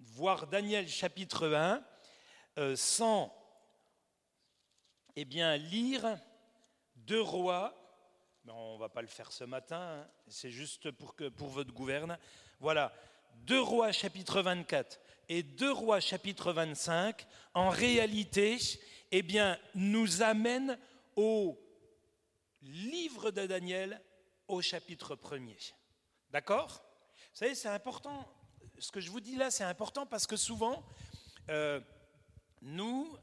voir 0.00 0.46
Daniel 0.46 0.88
chapitre 0.88 1.48
1 1.48 1.82
euh, 2.58 2.76
sans, 2.76 3.34
eh 5.16 5.24
bien, 5.24 5.56
lire 5.56 6.18
deux 6.96 7.22
rois 7.22 7.74
on 8.50 8.74
ne 8.74 8.78
va 8.78 8.88
pas 8.88 9.02
le 9.02 9.08
faire 9.08 9.32
ce 9.32 9.44
matin, 9.44 9.80
hein. 9.80 10.08
c'est 10.28 10.50
juste 10.50 10.90
pour, 10.90 11.14
que, 11.14 11.28
pour 11.28 11.48
votre 11.48 11.72
gouverne. 11.72 12.18
Voilà, 12.60 12.92
2 13.46 13.60
rois 13.60 13.92
chapitre 13.92 14.42
24 14.42 15.00
et 15.28 15.42
2 15.42 15.70
rois 15.70 16.00
chapitre 16.00 16.52
25, 16.52 17.26
en 17.54 17.68
réalité, 17.68 18.58
eh 19.12 19.22
bien, 19.22 19.58
nous 19.74 20.22
amènent 20.22 20.78
au 21.16 21.58
livre 22.62 23.30
de 23.30 23.46
Daniel 23.46 24.00
au 24.46 24.62
chapitre 24.62 25.14
1er. 25.14 25.74
D'accord? 26.30 26.82
Vous 27.32 27.38
savez, 27.38 27.54
c'est 27.54 27.68
important. 27.68 28.26
Ce 28.78 28.90
que 28.90 29.00
je 29.00 29.10
vous 29.10 29.20
dis 29.20 29.36
là, 29.36 29.50
c'est 29.50 29.64
important 29.64 30.06
parce 30.06 30.26
que 30.26 30.36
souvent, 30.36 30.82
euh, 31.50 31.80
nous, 32.62 33.16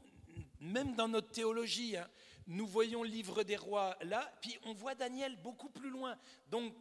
même 0.60 0.94
dans 0.94 1.08
notre 1.08 1.30
théologie, 1.30 1.96
hein, 1.96 2.08
nous 2.46 2.66
voyons 2.66 3.02
livre 3.02 3.42
des 3.42 3.56
rois 3.56 3.96
là, 4.02 4.32
puis 4.40 4.58
on 4.64 4.72
voit 4.72 4.94
Daniel 4.94 5.36
beaucoup 5.36 5.68
plus 5.68 5.90
loin. 5.90 6.16
Donc, 6.48 6.74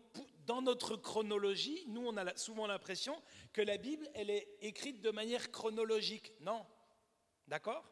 dans 0.45 0.62
notre 0.62 0.95
chronologie, 0.95 1.83
nous, 1.88 2.05
on 2.05 2.15
a 2.17 2.35
souvent 2.38 2.67
l'impression 2.67 3.19
que 3.51 3.62
la 3.62 3.77
Bible, 3.77 4.07
elle 4.13 4.29
est 4.29 4.47
écrite 4.62 5.01
de 5.01 5.09
manière 5.09 5.51
chronologique. 5.51 6.33
Non. 6.41 6.65
D'accord? 7.47 7.83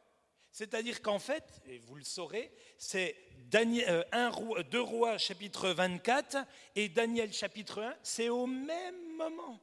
C'est-à-dire 0.51 1.01
qu'en 1.01 1.17
fait, 1.17 1.63
et 1.65 1.79
vous 1.79 1.96
le 1.96 2.03
saurez, 2.03 2.53
c'est 2.77 3.15
Daniel, 3.48 4.05
euh, 4.13 4.63
2 4.63 4.79
rois 4.82 5.17
chapitre 5.17 5.70
24 5.70 6.38
et 6.75 6.89
Daniel 6.89 7.34
chapitre 7.34 7.82
1, 7.82 7.96
c'est 8.03 8.29
au 8.29 8.46
même 8.46 9.15
moment. 9.15 9.60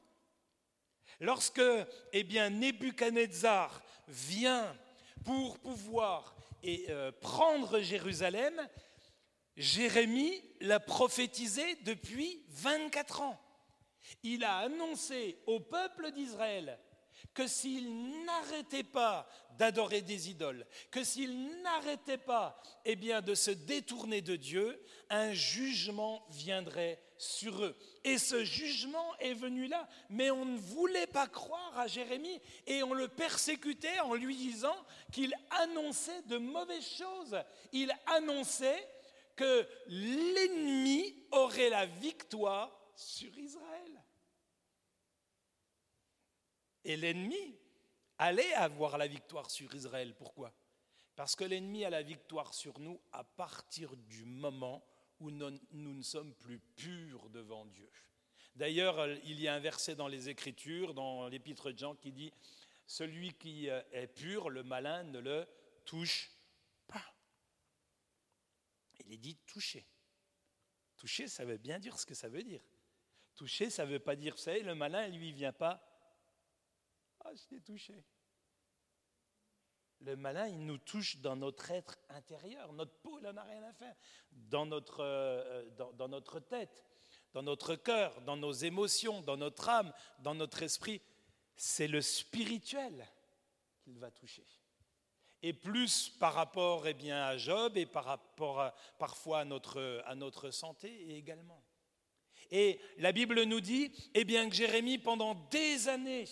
Lorsque, 1.21 1.63
eh 2.13 2.25
bien, 2.25 2.51
Nebuchadnezzar 2.51 3.83
vient 4.09 4.77
pour 5.25 5.59
pouvoir 5.59 6.35
euh, 6.65 7.13
prendre 7.21 7.81
Jérusalem, 7.81 8.69
Jérémie 9.57 10.43
l'a 10.61 10.81
prophétisé 10.81 11.77
depuis 11.85 12.45
24 12.49 13.21
ans. 13.23 13.41
Il 14.23 14.45
a 14.45 14.59
annoncé 14.59 15.39
au 15.47 15.61
peuple 15.61 16.13
d'Israël 16.13 16.79
que 17.35 17.47
s'il 17.47 18.25
n'arrêtait 18.25 18.85
pas 18.85 19.29
d'adorer 19.59 20.01
des 20.01 20.31
idoles, 20.31 20.67
que 20.91 21.05
s'il 21.05 21.61
n'arrêtait 21.63 22.19
pas 22.19 22.61
eh 22.85 22.97
de 22.97 23.35
se 23.35 23.51
détourner 23.51 24.23
de 24.23 24.37
Dieu, 24.37 24.83
un 25.11 25.33
jugement 25.33 26.25
viendrait 26.31 27.03
sur 27.21 27.65
eux. 27.65 27.77
Et 28.05 28.19
ce 28.19 28.45
jugement 28.45 29.17
est 29.19 29.35
venu 29.35 29.67
là, 29.67 29.89
mais 30.09 30.31
on 30.31 30.45
ne 30.45 30.59
voulait 30.59 31.07
pas 31.07 31.29
croire 31.29 31.79
à 31.79 31.87
Jérémie 31.87 32.41
et 32.67 32.83
on 32.83 32.95
le 32.95 33.09
persécutait 33.09 34.01
en 34.01 34.15
lui 34.15 34.35
disant 34.35 34.77
qu'il 35.13 35.35
annonçait 35.51 36.23
de 36.23 36.39
mauvaises 36.39 36.89
choses. 36.89 37.37
Il 37.73 37.95
annonçait 38.07 38.89
que 39.37 39.69
l'ennemi 39.87 41.15
aurait 41.31 41.71
la 41.71 41.87
victoire 41.87 42.75
sur 42.95 43.37
Israël. 43.39 44.05
Et 46.85 46.97
l'ennemi 46.97 47.59
allait 48.19 48.55
avoir 48.55 48.97
la 48.97 49.07
victoire 49.07 49.51
sur 49.51 49.75
Israël. 49.75 50.15
Pourquoi? 50.17 50.53
Parce 51.17 51.37
que 51.37 51.45
l'ennemi 51.45 51.85
a 51.85 51.91
la 51.91 52.03
victoire 52.03 52.55
sur 52.55 52.79
nous 52.81 52.99
à 53.13 53.25
partir 53.25 53.95
du 53.97 54.25
moment 54.25 54.83
nous, 55.21 55.51
ne 55.73 56.03
sommes 56.03 56.35
plus 56.35 56.59
purs 56.77 57.29
devant 57.31 57.67
Dieu. 57.67 57.91
D'ailleurs, 58.55 59.07
il 59.25 59.41
y 59.41 59.49
a 59.49 59.55
un 59.55 59.61
verset 59.61 59.95
dans 59.95 60.09
les 60.09 60.29
Écritures, 60.29 60.95
dans 60.95 61.29
l'épître 61.29 61.71
de 61.71 61.79
Jean, 61.79 61.95
qui 61.95 62.13
dit 62.13 62.33
Celui 62.87 63.35
qui 63.35 63.67
est 63.67 64.13
pur, 64.15 64.51
le 64.51 64.63
malin 64.63 65.05
ne 65.05 65.19
le 65.19 65.47
touche 65.85 66.31
pas. 66.87 67.05
Il 69.05 69.13
est 69.13 69.19
dit 69.19 69.37
toucher. 69.47 69.87
Toucher, 70.97 71.29
ça 71.29 71.45
veut 71.45 71.59
bien 71.59 71.79
dire 71.79 71.99
ce 71.99 72.07
que 72.07 72.15
ça 72.15 72.29
veut 72.29 72.43
dire. 72.43 72.63
Toucher, 73.35 73.71
ça 73.71 73.87
ne 73.87 73.93
veut 73.93 74.01
pas 74.01 74.17
dire, 74.17 74.35
vous 74.35 74.43
savez, 74.43 74.63
le 74.63 74.75
malin, 74.75 75.09
lui, 75.09 75.29
il 75.29 75.35
vient 75.35 75.53
pas. 75.53 75.83
Ah, 77.21 77.31
je 77.35 77.43
t'ai 77.45 77.61
touché. 77.61 78.05
Le 80.01 80.17
malin, 80.17 80.47
il 80.49 80.65
nous 80.65 80.79
touche 80.79 81.19
dans 81.19 81.37
notre 81.37 81.71
être 81.71 81.99
intérieur. 82.09 82.73
Notre 82.73 82.95
peau, 83.03 83.19
il 83.19 83.25
n'en 83.25 83.37
a 83.37 83.43
rien 83.43 83.63
à 83.65 83.73
faire. 83.73 83.95
Dans 84.33 84.65
notre, 84.65 85.01
euh, 85.01 85.69
dans, 85.77 85.93
dans 85.93 86.09
notre 86.09 86.41
tête, 86.41 86.85
dans 87.33 87.43
notre 87.43 87.77
cœur, 87.77 88.21
dans 88.23 88.37
nos 88.37 88.53
émotions, 88.53 89.21
dans 89.21 89.37
notre 89.37 89.69
âme, 89.69 89.93
dans 90.21 90.35
notre 90.35 90.63
esprit. 90.63 91.01
C'est 91.57 91.89
le 91.89 92.01
spirituel 92.01 93.07
qu'il 93.83 93.99
va 93.99 94.11
toucher. 94.11 94.47
Et 95.43 95.53
plus 95.53 96.09
par 96.09 96.35
rapport 96.35 96.87
eh 96.87 96.95
bien, 96.95 97.23
à 97.23 97.37
Job 97.37 97.77
et 97.77 97.87
par 97.87 98.05
rapport 98.05 98.73
parfois 98.99 99.41
à 99.41 99.45
notre, 99.45 100.03
à 100.07 100.15
notre 100.15 100.51
santé 100.51 101.17
également. 101.17 101.63
Et 102.51 102.81
la 102.99 103.13
Bible 103.13 103.43
nous 103.45 103.61
dit 103.61 103.93
eh 104.15 104.25
bien, 104.25 104.49
que 104.49 104.55
Jérémie, 104.55 104.99
pendant 104.99 105.35
des 105.51 105.89
années, 105.89 106.25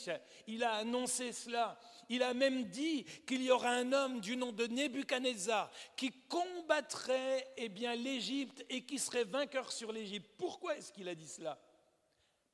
il 0.47 0.65
a 0.65 0.75
annoncé 0.75 1.33
cela. 1.33 1.79
Il 2.09 2.23
a 2.23 2.35
même 2.35 2.65
dit 2.65 3.05
qu'il 3.27 3.43
y 3.43 3.51
aura 3.51 3.71
un 3.71 3.93
homme 3.93 4.21
du 4.21 4.37
nom 4.37 4.53
de 4.53 4.67
Nebuchadnezzar 4.67 5.71
qui 5.97 6.11
combattrait 6.29 7.47
eh 7.57 7.69
bien, 7.69 7.95
l'Égypte 7.95 8.65
et 8.71 8.85
qui 8.85 8.99
serait 8.99 9.25
vainqueur 9.25 9.71
sur 9.73 9.93
l'Égypte. 9.93 10.31
Pourquoi 10.39 10.77
est-ce 10.77 10.93
qu'il 10.93 11.09
a 11.09 11.15
dit 11.15 11.29
cela? 11.29 11.59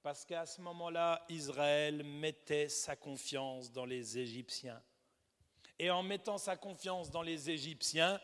Parce 0.03 0.25
qu'à 0.25 0.45
ce 0.45 0.61
moment-là, 0.61 1.25
Israël 1.29 2.03
mettait 2.05 2.69
sa 2.69 2.97
confiance 2.97 3.73
dans 3.73 3.87
les 3.87 4.19
Égyptiens. 4.19 4.83
Et 5.79 5.91
en 5.91 6.03
mettant 6.03 6.39
sa 6.39 6.57
confiance 6.57 7.11
dans 7.11 7.23
les 7.23 7.51
Égyptiens, 7.51 8.21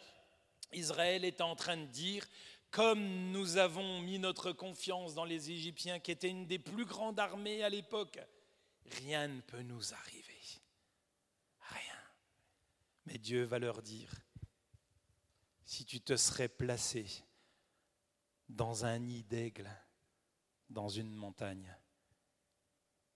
Israël 0.72 1.24
est 1.24 1.40
en 1.40 1.56
train 1.56 1.76
de 1.76 1.86
dire 1.86 2.26
comme 2.70 3.32
nous 3.32 3.56
avons 3.56 4.00
mis 4.00 4.18
notre 4.18 4.52
confiance 4.52 5.14
dans 5.14 5.24
les 5.24 5.50
Égyptiens, 5.50 5.98
qui 5.98 6.12
étaient 6.12 6.28
une 6.28 6.46
des 6.46 6.58
plus 6.58 6.84
grandes 6.84 7.18
armées 7.18 7.64
à 7.64 7.68
l'époque, 7.68 8.20
rien 9.02 9.26
ne 9.26 9.40
peut 9.40 9.62
nous 9.62 9.92
arriver. 9.92 10.19
Mais 13.06 13.18
Dieu 13.18 13.44
va 13.44 13.58
leur 13.58 13.82
dire, 13.82 14.12
si 15.64 15.84
tu 15.84 16.00
te 16.00 16.16
serais 16.16 16.48
placé 16.48 17.06
dans 18.48 18.84
un 18.84 18.98
nid 18.98 19.22
d'aigle, 19.24 19.70
dans 20.68 20.88
une 20.88 21.14
montagne, 21.14 21.74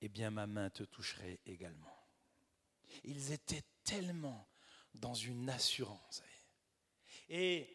eh 0.00 0.08
bien 0.08 0.30
ma 0.30 0.46
main 0.46 0.70
te 0.70 0.82
toucherait 0.82 1.40
également. 1.46 1.96
Ils 3.04 3.32
étaient 3.32 3.64
tellement 3.84 4.48
dans 4.94 5.14
une 5.14 5.48
assurance. 5.50 6.22
Et 7.28 7.68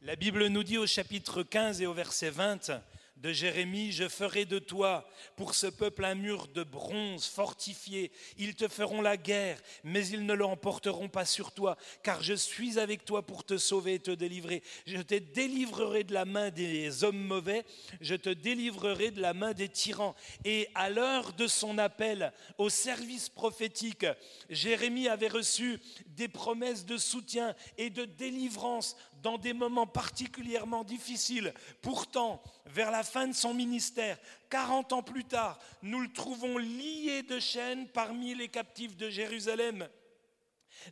la 0.00 0.16
Bible 0.16 0.46
nous 0.48 0.64
dit 0.64 0.78
au 0.78 0.86
chapitre 0.86 1.42
15 1.42 1.80
et 1.80 1.86
au 1.86 1.94
verset 1.94 2.30
20, 2.30 2.70
de 3.16 3.32
Jérémie, 3.32 3.92
je 3.92 4.08
ferai 4.08 4.44
de 4.44 4.58
toi 4.58 5.08
pour 5.36 5.54
ce 5.54 5.66
peuple 5.66 6.04
un 6.04 6.14
mur 6.14 6.48
de 6.48 6.62
bronze 6.62 7.26
fortifié. 7.26 8.12
Ils 8.38 8.54
te 8.54 8.68
feront 8.68 9.00
la 9.00 9.16
guerre, 9.16 9.60
mais 9.82 10.06
ils 10.08 10.26
ne 10.26 10.34
l'emporteront 10.34 11.08
pas 11.08 11.24
sur 11.24 11.52
toi, 11.52 11.76
car 12.02 12.22
je 12.22 12.34
suis 12.34 12.78
avec 12.78 13.04
toi 13.04 13.24
pour 13.24 13.44
te 13.44 13.56
sauver 13.56 13.94
et 13.94 13.98
te 14.00 14.10
délivrer. 14.10 14.62
Je 14.86 15.00
te 15.00 15.14
délivrerai 15.14 16.04
de 16.04 16.12
la 16.12 16.24
main 16.24 16.50
des 16.50 17.04
hommes 17.04 17.24
mauvais, 17.24 17.64
je 18.00 18.14
te 18.14 18.30
délivrerai 18.30 19.10
de 19.10 19.20
la 19.20 19.32
main 19.32 19.52
des 19.52 19.68
tyrans. 19.68 20.14
Et 20.44 20.68
à 20.74 20.90
l'heure 20.90 21.32
de 21.32 21.46
son 21.46 21.78
appel 21.78 22.32
au 22.58 22.68
service 22.68 23.28
prophétique, 23.28 24.06
Jérémie 24.50 25.08
avait 25.08 25.28
reçu 25.28 25.80
des 26.08 26.28
promesses 26.28 26.84
de 26.84 26.96
soutien 26.96 27.54
et 27.78 27.90
de 27.90 28.04
délivrance 28.04 28.96
dans 29.24 29.38
des 29.38 29.54
moments 29.54 29.86
particulièrement 29.86 30.84
difficiles. 30.84 31.54
Pourtant, 31.80 32.42
vers 32.66 32.90
la 32.90 33.02
fin 33.02 33.26
de 33.26 33.32
son 33.32 33.54
ministère, 33.54 34.18
40 34.50 34.92
ans 34.92 35.02
plus 35.02 35.24
tard, 35.24 35.58
nous 35.82 36.00
le 36.00 36.12
trouvons 36.12 36.58
lié 36.58 37.22
de 37.22 37.40
chaînes 37.40 37.88
parmi 37.88 38.34
les 38.34 38.48
captifs 38.48 38.96
de 38.98 39.08
Jérusalem. 39.08 39.88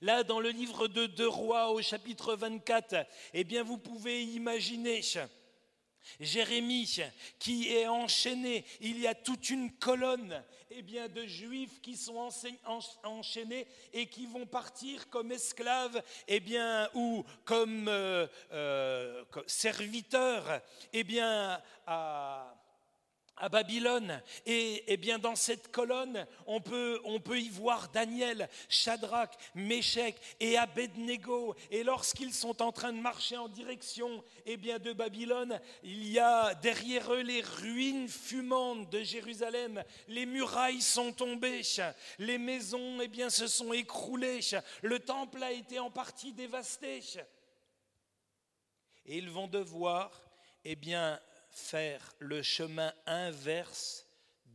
Là, 0.01 0.25
dans 0.25 0.41
le 0.41 0.49
livre 0.49 0.89
de 0.89 1.05
Deux 1.05 1.29
Rois 1.29 1.71
au 1.73 1.83
chapitre 1.83 2.35
24, 2.35 3.07
eh 3.35 3.45
bien, 3.45 3.63
vous 3.63 3.77
pouvez 3.77 4.25
imaginer 4.25 5.03
Jérémie 6.21 7.01
qui 7.39 7.69
est 7.69 7.87
enchaîné, 7.87 8.65
il 8.81 8.99
y 9.01 9.07
a 9.07 9.15
toute 9.15 9.51
une 9.51 9.71
colonne 9.73 10.43
eh 10.71 10.83
bien, 10.83 11.09
de 11.09 11.27
juifs 11.27 11.81
qui 11.83 11.97
sont 11.97 12.31
enchaînés 13.05 13.67
et 13.93 14.07
qui 14.07 14.27
vont 14.27 14.47
partir 14.47 15.09
comme 15.11 15.33
esclaves 15.33 16.03
eh 16.29 16.41
bien, 16.41 16.89
ou 16.95 17.25
comme, 17.45 17.89
euh, 17.89 18.27
euh, 18.53 19.25
serviteurs 19.47 20.61
eh 20.93 21.05
bien, 21.05 21.61
à, 21.87 22.55
à 23.37 23.49
Babylone. 23.49 24.23
Et, 24.47 24.85
eh 24.87 24.97
bien 24.97 25.19
dans 25.19 25.37
cette 25.37 25.71
colonne, 25.73 26.27
on 26.47 26.61
peut, 26.61 27.01
y 27.39 27.49
voir 27.49 27.89
Daniel, 27.89 28.49
Shadrach, 28.69 29.31
Meshach 29.55 30.15
et 30.41 30.57
Abednego. 30.57 31.55
Et 31.71 31.83
lorsqu'ils 31.83 32.35
sont 32.35 32.63
en 32.63 32.73
train 32.73 32.93
de 32.93 33.01
marcher 33.01 33.37
en 33.37 33.49
direction 33.49 34.23
eh 34.47 34.57
bien, 34.57 34.79
de 34.79 34.93
Babylone, 34.93 35.61
il 35.83 36.09
y 36.09 36.19
a 36.19 36.55
derrière 36.55 37.13
eux 37.13 37.23
les 37.23 37.43
ruines 37.43 38.09
fumantes 38.09 38.91
de 38.91 39.03
Jérusalem. 39.03 39.83
Les 40.09 40.27
murailles 40.27 40.83
sont 40.83 41.13
tombées, 41.13 41.63
les 42.19 42.39
maisons 42.39 43.01
eh 43.01 43.09
bien, 43.09 43.31
se 43.31 43.47
sont 43.47 43.73
écroulées, 43.73 44.41
le 44.83 44.99
temple 44.99 45.43
a 45.43 45.53
été 45.53 45.79
en 45.79 45.91
partie 45.91 46.33
dévasté. 46.33 47.01
Et 49.05 49.19
ils 49.19 49.31
vont 49.31 49.49
devoir 49.49 50.11
eh 50.65 50.77
bien, 50.77 51.19
faire 51.53 52.15
le 52.19 52.43
chemin 52.43 52.93
inverse 53.07 54.07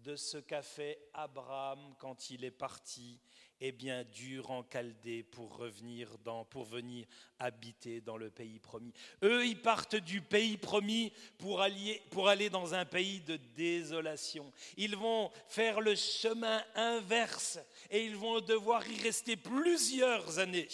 de 0.03 0.15
ce 0.15 0.37
qu'a 0.37 0.61
fait 0.61 0.99
Abraham 1.13 1.95
quand 1.99 2.29
il 2.29 2.43
est 2.43 2.51
parti 2.51 3.19
et 3.59 3.71
bien 3.71 4.03
dur 4.03 4.51
en 4.51 4.63
Chaldée 4.63 5.23
pour 5.23 5.57
revenir 5.57 6.17
pour 6.49 6.63
venir 6.63 7.07
habiter 7.39 8.01
dans 8.01 8.17
le 8.17 8.29
pays 8.29 8.59
promis. 8.59 8.93
Eux, 9.23 9.45
ils 9.45 9.61
partent 9.61 9.95
du 9.95 10.21
pays 10.21 10.57
promis 10.57 11.11
pour 11.37 11.61
aller, 11.61 12.01
pour 12.11 12.29
aller 12.29 12.49
dans 12.49 12.73
un 12.73 12.85
pays 12.85 13.19
de 13.21 13.37
désolation. 13.55 14.51
Ils 14.77 14.95
vont 14.95 15.31
faire 15.47 15.81
le 15.81 15.95
chemin 15.95 16.63
inverse 16.75 17.59
et 17.89 18.05
ils 18.05 18.15
vont 18.15 18.41
devoir 18.41 18.87
y 18.87 19.01
rester 19.01 19.35
plusieurs 19.35 20.39
années. 20.39 20.69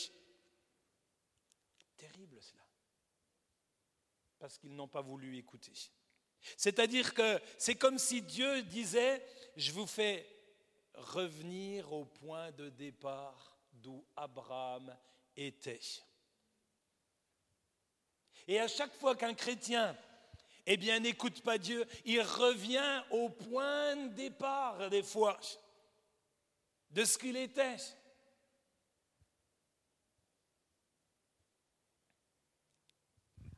Terrible 1.97 2.41
cela. 2.41 2.63
Parce 4.39 4.57
qu'ils 4.57 4.75
n'ont 4.75 4.89
pas 4.89 5.01
voulu 5.01 5.37
écouter. 5.37 5.73
C'est-à-dire 6.57 7.13
que 7.13 7.39
c'est 7.57 7.75
comme 7.75 7.97
si 7.97 8.21
Dieu 8.21 8.63
disait, 8.63 9.25
je 9.55 9.71
vous 9.71 9.87
fais 9.87 10.27
revenir 10.93 11.91
au 11.91 12.05
point 12.05 12.51
de 12.51 12.69
départ 12.69 13.57
d'où 13.71 14.05
Abraham 14.15 14.95
était. 15.35 15.81
Et 18.47 18.59
à 18.59 18.67
chaque 18.67 18.93
fois 18.95 19.15
qu'un 19.15 19.33
chrétien 19.33 19.97
eh 20.65 20.77
bien, 20.77 20.99
n'écoute 20.99 21.41
pas 21.41 21.57
Dieu, 21.57 21.85
il 22.05 22.21
revient 22.21 23.03
au 23.11 23.29
point 23.29 23.95
de 23.97 24.13
départ 24.13 24.89
des 24.89 25.03
fois 25.03 25.37
de 26.91 27.03
ce 27.03 27.17
qu'il 27.17 27.35
était. 27.35 27.75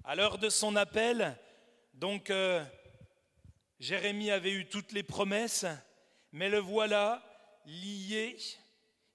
À 0.03 0.15
l'heure 0.15 0.37
de 0.37 0.49
son 0.49 0.75
appel, 0.75 1.37
donc, 1.93 2.29
euh, 2.29 2.63
Jérémie 3.79 4.31
avait 4.31 4.51
eu 4.51 4.67
toutes 4.67 4.93
les 4.93 5.03
promesses, 5.03 5.65
mais 6.31 6.49
le 6.49 6.59
voilà 6.59 7.21
lié. 7.65 8.37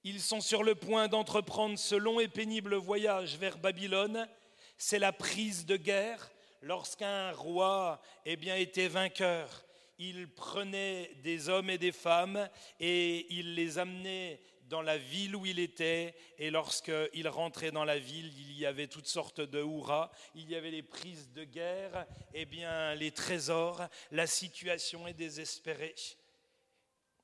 Ils 0.05 0.21
sont 0.21 0.41
sur 0.41 0.63
le 0.63 0.75
point 0.75 1.09
d'entreprendre 1.09 1.79
ce 1.79 1.95
long 1.95 2.21
et 2.21 2.29
pénible 2.29 2.75
voyage 2.75 3.37
vers 3.37 3.59
Babylone. 3.59 4.29
C'est 4.77 4.99
la 4.99 5.13
prise 5.13 5.65
de 5.67 5.77
guerre. 5.77 6.31
Lorsqu'un 6.63 7.33
roi 7.33 8.03
eh 8.27 8.37
bien, 8.37 8.55
était 8.57 8.89
vainqueur, 8.89 9.65
il 9.99 10.29
prenait 10.29 11.11
des 11.23 11.49
hommes 11.49 11.71
et 11.71 11.79
des 11.79 11.93
femmes 11.93 12.49
et 12.79 13.27
il 13.35 13.55
les 13.55 13.79
amenait 13.79 14.43
dans 14.71 14.83
la 14.83 14.97
ville 14.97 15.35
où 15.35 15.45
il 15.45 15.59
était, 15.59 16.15
et 16.39 16.49
lorsqu'il 16.49 17.29
rentrait 17.29 17.73
dans 17.73 17.85
la 17.85 17.99
ville, 17.99 18.33
il 18.39 18.57
y 18.57 18.65
avait 18.65 18.87
toutes 18.87 19.09
sortes 19.09 19.41
de 19.41 19.61
hurrahs, 19.61 20.13
il 20.37 20.49
y 20.49 20.55
avait 20.55 20.71
les 20.71 20.85
prises 20.85 21.33
de 21.33 21.43
guerre, 21.43 22.07
et 22.33 22.43
eh 22.43 22.45
bien 22.47 22.95
les 22.95 23.11
trésors, 23.11 23.83
la 24.13 24.29
situation 24.29 25.09
est 25.09 25.15
désespérée. 25.15 25.97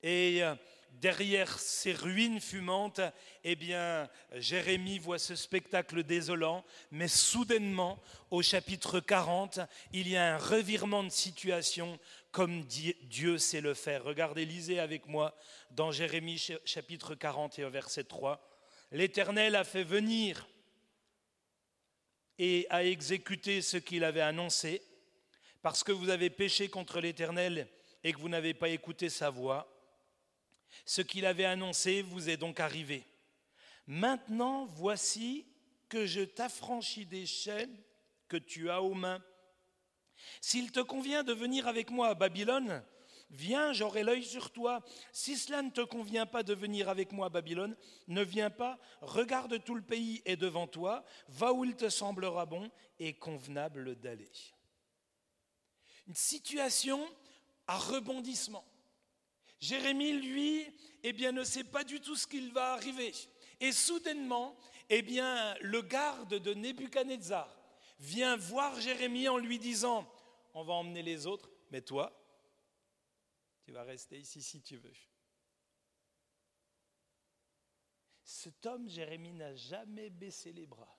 Et 0.03 0.43
euh, 0.43 0.57
derrière 0.91 1.59
ces 1.59 1.93
ruines 1.93 2.41
fumantes, 2.41 3.01
eh 3.45 3.55
bien, 3.55 4.09
Jérémie 4.35 4.99
voit 4.99 5.21
ce 5.21 5.37
spectacle 5.37 6.03
désolant, 6.03 6.65
mais 6.91 7.09
soudainement, 7.09 8.03
au 8.31 8.43
chapitre 8.43 8.99
40, 8.99 9.61
il 9.93 10.09
y 10.09 10.17
a 10.17 10.35
un 10.35 10.39
revirement 10.39 11.05
de 11.05 11.11
situation 11.11 11.99
comme 12.37 12.65
Dieu 12.65 13.39
sait 13.39 13.63
le 13.63 13.73
faire. 13.73 14.05
Regardez, 14.05 14.45
lisez 14.45 14.79
avec 14.79 15.07
moi 15.07 15.35
dans 15.71 15.91
Jérémie 15.91 16.39
chapitre 16.67 17.15
40 17.15 17.59
et 17.59 17.71
verset 17.71 18.05
3. 18.05 18.47
L'Éternel 18.93 19.57
a 19.57 19.65
fait 19.65 19.85
venir 19.85 20.47
et 22.37 22.67
a 22.69 22.85
exécuté 22.85 23.63
ce 23.63 23.79
qu'il 23.79 24.05
avait 24.05 24.21
annoncé, 24.21 24.83
parce 25.63 25.83
que 25.83 25.93
vous 25.93 26.11
avez 26.11 26.29
péché 26.29 26.69
contre 26.69 27.01
l'Éternel 27.01 27.71
et 28.05 28.13
que 28.13 28.19
vous 28.19 28.29
n'avez 28.29 28.53
pas 28.53 28.69
écouté 28.69 29.09
sa 29.09 29.31
voix. 29.31 29.67
Ce 30.85 31.01
qu'il 31.01 31.25
avait 31.25 31.47
annoncé 31.47 32.03
vous 32.03 32.29
est 32.29 32.37
donc 32.37 32.61
arrivé. 32.61 33.07
Maintenant, 33.87 34.67
voici 34.67 35.47
que 35.89 36.05
je 36.05 36.21
t'affranchis 36.21 37.07
des 37.07 37.25
chaînes 37.25 37.83
que 38.29 38.37
tu 38.37 38.69
as 38.69 38.83
aux 38.83 38.93
mains. 38.93 39.25
S'il 40.41 40.73
te 40.73 40.81
convient 40.81 41.23
de 41.23 41.33
venir 41.33 41.67
avec 41.69 41.91
moi 41.91 42.09
à 42.09 42.15
Babylone, 42.15 42.83
viens, 43.31 43.73
j'aurai 43.73 44.03
l'œil 44.03 44.25
sur 44.25 44.51
toi. 44.51 44.85
Si 45.13 45.37
cela 45.37 45.63
ne 45.63 45.71
te 45.71 45.81
convient 45.81 46.27
pas 46.27 46.43
de 46.43 46.55
venir 46.55 46.89
avec 46.89 47.13
moi 47.13 47.27
à 47.27 47.31
Babylone, 47.31 47.77
ne 48.09 48.23
viens 48.23 48.51
pas, 48.51 48.79
regarde 49.01 49.63
tout 49.65 49.75
le 49.75 49.83
pays 49.83 50.23
est 50.25 50.37
devant 50.37 50.67
toi, 50.67 51.05
va 51.29 51.53
où 51.53 51.65
il 51.65 51.77
te 51.77 51.89
semblera 51.89 52.47
bon 52.47 52.71
et 52.99 53.15
convenable 53.15 53.97
d'aller. 53.97 54.31
Une 56.07 56.15
situation 56.15 57.05
à 57.67 57.79
rebondissement. 57.79 58.65
Jérémie, 59.59 60.13
lui, 60.13 60.65
eh 61.03 61.13
bien, 61.13 61.33
ne 61.33 61.43
sait 61.43 61.65
pas 61.65 61.83
du 61.83 62.01
tout 62.01 62.15
ce 62.15 62.27
qu'il 62.27 62.53
va 62.53 62.75
arriver. 62.75 63.13
Et 63.61 63.73
soudainement, 63.73 64.57
eh 64.91 65.03
bien, 65.03 65.57
le 65.61 65.83
garde 65.83 66.35
de 66.35 66.55
Nebuchadnezzar 66.55 67.56
vient 67.99 68.37
voir 68.37 68.79
Jérémie 68.81 69.29
en 69.29 69.39
lui 69.39 69.59
disant, 69.59 70.11
on 70.55 70.65
va 70.65 70.75
emmener 70.75 71.03
les 71.03 71.27
autres, 71.27 71.51
mais 71.71 71.83
toi, 71.83 72.13
tu 73.63 73.73
vas 73.73 73.83
rester 73.83 74.19
ici 74.19 74.43
si 74.43 74.63
tu 74.63 74.77
veux. 74.77 74.95
Cet 78.23 78.67
homme, 78.67 78.89
Jérémie, 78.89 79.33
n'a 79.33 79.55
jamais 79.55 80.11
baissé 80.11 80.53
les 80.53 80.67
bras. 80.67 80.99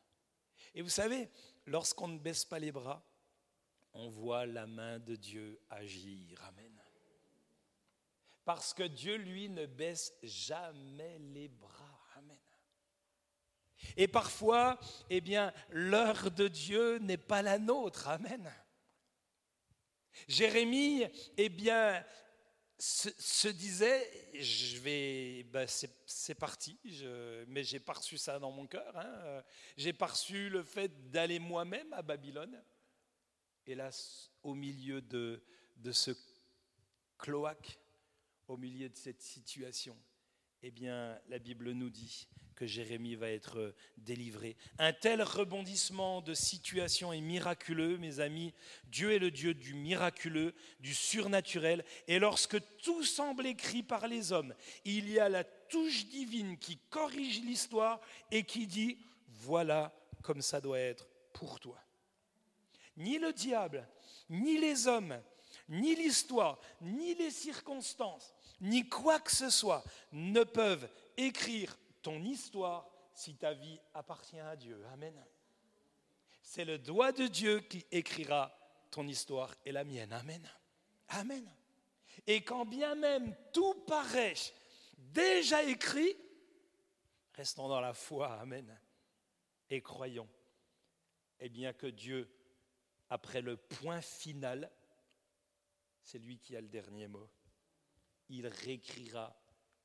Et 0.73 0.81
vous 0.81 0.89
savez, 0.89 1.29
lorsqu'on 1.65 2.07
ne 2.07 2.19
baisse 2.19 2.45
pas 2.45 2.60
les 2.60 2.71
bras, 2.71 3.05
on 3.93 4.10
voit 4.10 4.45
la 4.45 4.67
main 4.67 4.99
de 4.99 5.15
Dieu 5.15 5.60
agir. 5.69 6.43
Amen. 6.43 6.81
Parce 8.47 8.73
que 8.73 8.83
Dieu, 8.83 9.17
lui, 9.17 9.49
ne 9.49 9.65
baisse 9.65 10.13
jamais 10.23 11.19
les 11.19 11.49
bras. 11.49 11.87
Et 13.96 14.08
parfois, 14.08 14.80
eh 15.10 15.22
bien, 15.22 15.54
l'heure 15.70 16.32
de 16.32 16.48
Dieu 16.48 16.98
n'est 17.00 17.18
pas 17.18 17.42
la 17.42 17.60
nôtre. 17.60 18.08
Amen. 18.08 18.52
Jérémie, 20.28 21.06
eh 21.38 21.50
bien, 21.50 22.04
se, 22.80 23.48
disait, 23.48 24.32
je 24.34 24.78
vais, 24.80 25.44
ben 25.44 25.68
c'est 25.68 26.36
parti, 26.36 26.80
je, 26.86 27.44
mais 27.46 27.63
j'ai 27.63 27.80
pas 27.80 27.94
reçu 27.94 28.18
ça 28.18 28.40
dans 28.40 28.52
mon 28.52 28.68
cœur. 28.68 28.96
Hein. 28.98 29.44
J'ai 29.76 29.94
pas 29.94 30.08
reçu 30.08 30.50
le 30.50 30.63
fait 30.63 31.10
d'aller 31.10 31.40
moi-même 31.40 31.92
à 31.94 32.02
Babylone. 32.02 32.62
Hélas, 33.66 34.32
au 34.44 34.54
milieu 34.54 35.02
de, 35.02 35.44
de 35.78 35.92
ce 35.92 36.12
cloaque, 37.18 37.80
au 38.48 38.58
milieu 38.58 38.90
de 38.90 38.96
cette 38.96 39.22
situation, 39.22 39.98
eh 40.62 40.72
bien, 40.72 41.20
la 41.28 41.40
Bible 41.40 41.72
nous 41.72 41.90
dit 41.90 42.28
que 42.58 42.65
Jérémie 42.65 43.15
va 43.15 43.30
être 43.30 43.76
délivré. 43.98 44.58
Un 44.80 44.91
tel 44.91 45.22
rebondissement 45.22 46.22
de 46.22 46.34
situation 46.34 47.13
est 47.13 47.22
miraculeux, 47.22 47.98
mes 48.00 48.20
amis. 48.20 48.52
Dieu 48.86 49.13
est 49.13 49.20
le 49.20 49.30
Dieu 49.30 49.54
du 49.54 49.76
miraculeux, 49.76 50.56
du 50.80 50.96
surnaturel. 50.96 51.86
Et 52.08 52.17
lorsque 52.17 52.58
tout 52.82 53.04
semble 53.04 53.46
écrit 53.46 53.84
par 53.84 54.08
les 54.08 54.32
hommes, 54.32 54.56
il 54.86 55.10
y 55.10 55.20
a 55.20 55.30
la 55.30 55.43
touche 55.43 56.08
divine 56.08 56.58
qui 56.58 56.80
corrige 56.89 57.41
l'histoire 57.41 58.02
et 58.32 58.43
qui 58.43 58.65
dit, 58.65 58.98
voilà 59.28 59.93
comme 60.24 60.41
ça 60.41 60.60
doit 60.60 60.80
être 60.80 61.08
pour 61.34 61.60
toi. 61.60 61.80
Ni 62.98 63.20
le 63.20 63.34
diable, 63.34 63.88
ni 64.32 64.58
les 64.58 64.88
hommes, 64.88 65.22
ni 65.70 65.96
l'histoire, 65.96 66.60
ni 66.82 67.13
les 67.13 67.30
circonstances, 67.30 68.34
ni 68.62 68.89
quoi 68.89 69.20
que 69.20 69.32
ce 69.32 69.52
soit 69.52 69.84
ne 70.12 70.43
peuvent 70.43 70.89
écrire 71.17 71.78
ton 72.01 72.23
histoire 72.23 72.89
si 73.13 73.36
ta 73.36 73.53
vie 73.53 73.79
appartient 73.93 74.39
à 74.39 74.55
Dieu. 74.55 74.83
Amen. 74.93 75.25
C'est 76.41 76.65
le 76.65 76.77
doigt 76.77 77.12
de 77.12 77.27
Dieu 77.27 77.60
qui 77.62 77.86
écrira 77.91 78.55
ton 78.91 79.07
histoire 79.07 79.53
et 79.65 79.71
la 79.71 79.83
mienne. 79.83 80.13
Amen. 80.13 80.47
Amen. 81.10 81.49
Et 82.25 82.43
quand 82.43 82.65
bien 82.65 82.95
même 82.95 83.36
tout 83.53 83.73
paraît 83.86 84.36
déjà 84.97 85.63
écrit, 85.63 86.15
restons 87.33 87.67
dans 87.67 87.81
la 87.81 87.93
foi. 87.93 88.33
Amen. 88.39 88.79
Et 89.69 89.81
croyons. 89.81 90.29
Eh 91.39 91.49
bien 91.49 91.73
que 91.73 91.88
Dieu, 91.88 92.29
après 93.10 93.41
le 93.41 93.57
point 93.57 94.01
final, 94.01 94.71
c'est 96.01 96.19
lui 96.19 96.39
qui 96.39 96.55
a 96.55 96.62
le 96.62 96.67
dernier 96.67 97.07
mot. 97.07 97.29
Il 98.29 98.47
réécrira 98.47 99.36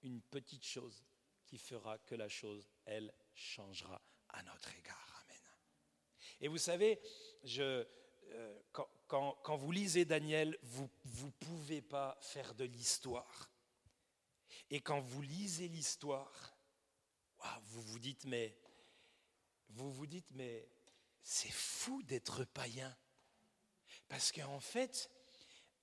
une 0.02 0.20
petite 0.20 0.64
chose 0.64 1.04
qui 1.52 1.58
fera 1.58 1.98
que 1.98 2.14
la 2.14 2.30
chose, 2.30 2.66
elle, 2.86 3.12
changera 3.34 4.00
à 4.30 4.42
notre 4.42 4.74
égard. 4.74 5.22
Amen. 5.22 5.42
Et 6.40 6.48
vous 6.48 6.56
savez, 6.56 6.98
je, 7.44 7.86
euh, 8.30 8.62
quand, 9.06 9.56
vous 9.58 9.70
lisez 9.70 10.06
Daniel, 10.06 10.56
vous 10.62 10.88
ne 11.04 11.30
pouvez 11.46 11.82
pas 11.82 12.16
faire 12.22 12.54
de 12.54 12.64
l'histoire. 12.64 13.50
Et 14.70 14.80
quand 14.80 15.00
vous 15.00 15.20
lisez 15.20 15.68
l'histoire, 15.68 16.56
vous 17.64 17.82
vous 17.82 17.98
dites, 17.98 18.24
mais, 18.24 18.56
vous 19.68 19.92
vous 19.92 20.06
dites, 20.06 20.30
mais 20.30 20.66
c'est 21.22 21.52
fou 21.52 22.02
d'être 22.04 22.44
païen. 22.44 22.96
Parce 24.08 24.32
qu'en 24.32 24.60
fait, 24.60 25.10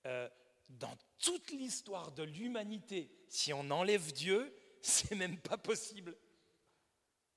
euh, 0.04 0.28
dans 0.68 0.98
toute 1.20 1.52
l'histoire 1.52 2.10
de 2.10 2.24
l'humanité, 2.24 3.16
si 3.28 3.52
on 3.52 3.70
enlève 3.70 4.12
Dieu, 4.12 4.52
c'est 4.82 5.14
même 5.14 5.38
pas 5.38 5.56
possible. 5.56 6.16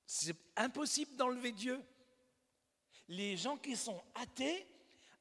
C'est 0.06 0.36
impossible 0.56 1.16
d'enlever 1.16 1.52
Dieu. 1.52 1.82
Les 3.08 3.38
gens 3.38 3.58
qui 3.58 3.76
sont 3.76 4.02
athées, 4.16 4.66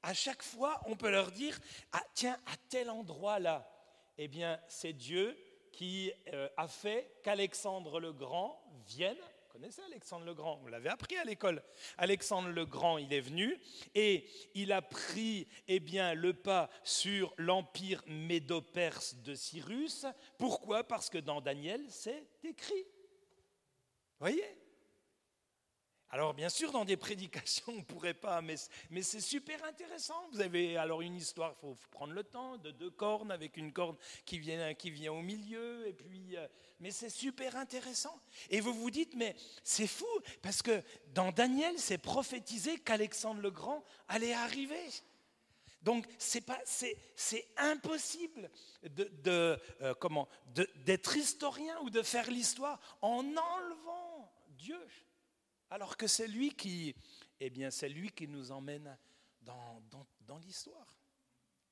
à 0.02 0.14
chaque 0.14 0.42
fois, 0.42 0.80
on 0.86 0.96
peut 0.96 1.10
leur 1.10 1.30
dire 1.30 1.58
ah, 1.92 2.02
tiens, 2.14 2.38
à 2.46 2.56
tel 2.68 2.90
endroit-là, 2.90 3.68
eh 4.18 4.28
bien, 4.28 4.60
c'est 4.68 4.92
Dieu 4.92 5.36
qui 5.72 6.12
euh, 6.32 6.48
a 6.56 6.68
fait 6.68 7.20
qu'Alexandre 7.22 7.98
le 7.98 8.12
Grand 8.12 8.62
vienne 8.86 9.16
connaissez 9.52 9.82
Alexandre 9.82 10.24
le 10.24 10.32
Grand, 10.32 10.56
vous 10.56 10.68
l'avez 10.68 10.88
appris 10.88 11.14
à 11.18 11.24
l'école. 11.24 11.62
Alexandre 11.98 12.48
le 12.48 12.64
Grand, 12.64 12.96
il 12.96 13.12
est 13.12 13.20
venu 13.20 13.60
et 13.94 14.26
il 14.54 14.72
a 14.72 14.80
pris 14.80 15.46
eh 15.68 15.78
bien, 15.78 16.14
le 16.14 16.32
pas 16.32 16.70
sur 16.84 17.34
l'empire 17.36 18.02
médo-perse 18.06 19.16
de 19.16 19.34
Cyrus. 19.34 20.06
Pourquoi? 20.38 20.84
Parce 20.84 21.10
que 21.10 21.18
dans 21.18 21.42
Daniel, 21.42 21.84
c'est 21.90 22.26
écrit. 22.42 22.86
Voyez? 24.18 24.61
Alors 26.14 26.34
bien 26.34 26.50
sûr, 26.50 26.72
dans 26.72 26.84
des 26.84 26.98
prédications, 26.98 27.64
on 27.68 27.76
ne 27.76 27.82
pourrait 27.82 28.12
pas, 28.12 28.42
mais, 28.42 28.56
c'est 29.00 29.20
super 29.22 29.64
intéressant. 29.64 30.28
Vous 30.30 30.42
avez 30.42 30.76
alors 30.76 31.00
une 31.00 31.16
histoire, 31.16 31.54
il 31.56 31.60
faut, 31.60 31.76
prendre 31.90 32.12
le 32.12 32.22
temps, 32.22 32.58
de 32.58 32.70
deux 32.70 32.90
cornes 32.90 33.32
avec 33.32 33.56
une 33.56 33.72
corne 33.72 33.96
qui 34.26 34.38
vient, 34.38 34.74
qui 34.74 34.90
vient 34.90 35.10
au 35.10 35.22
milieu, 35.22 35.88
et 35.88 35.94
puis, 35.94 36.36
euh, 36.36 36.46
mais 36.80 36.90
c'est 36.90 37.08
super 37.08 37.56
intéressant. 37.56 38.14
Et 38.50 38.60
vous 38.60 38.74
vous 38.74 38.90
dites, 38.90 39.14
mais 39.16 39.34
c'est 39.64 39.86
fou, 39.86 40.06
parce 40.42 40.60
que 40.60 40.82
dans 41.14 41.32
Daniel, 41.32 41.78
c'est 41.78 41.96
prophétisé 41.96 42.78
qu'Alexandre 42.78 43.40
le 43.40 43.50
Grand 43.50 43.82
allait 44.08 44.34
arriver. 44.34 44.84
Donc 45.80 46.06
c'est 46.18 46.42
pas, 46.42 46.60
c'est, 46.66 46.98
impossible 47.56 48.50
de, 48.82 49.04
de 49.24 49.58
euh, 49.80 49.94
comment, 49.94 50.28
d'être 50.84 51.16
historien 51.16 51.76
ou 51.80 51.88
de 51.90 52.02
faire 52.02 52.30
l'histoire 52.30 52.78
en 53.00 53.24
enlevant 53.24 54.30
Dieu 54.50 54.78
alors 55.72 55.96
que 55.96 56.06
c'est 56.06 56.28
lui 56.28 56.50
qui, 56.50 56.94
eh 57.40 57.48
bien, 57.48 57.70
c'est 57.70 57.88
lui 57.88 58.10
qui 58.10 58.28
nous 58.28 58.52
emmène 58.52 58.94
dans, 59.40 59.82
dans, 60.26 60.36
l'histoire. 60.36 60.94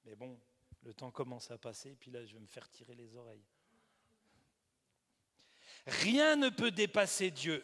Mais 0.06 0.16
bon, 0.16 0.40
le 0.82 0.94
temps 0.94 1.10
commence 1.10 1.50
à 1.50 1.58
passer, 1.58 1.94
puis 2.00 2.10
là, 2.10 2.24
je 2.24 2.32
vais 2.32 2.40
me 2.40 2.46
faire 2.46 2.66
tirer 2.70 2.94
les 2.94 3.14
oreilles. 3.14 3.44
Rien 5.86 6.36
ne 6.36 6.48
peut 6.48 6.70
dépasser 6.70 7.30
Dieu, 7.30 7.62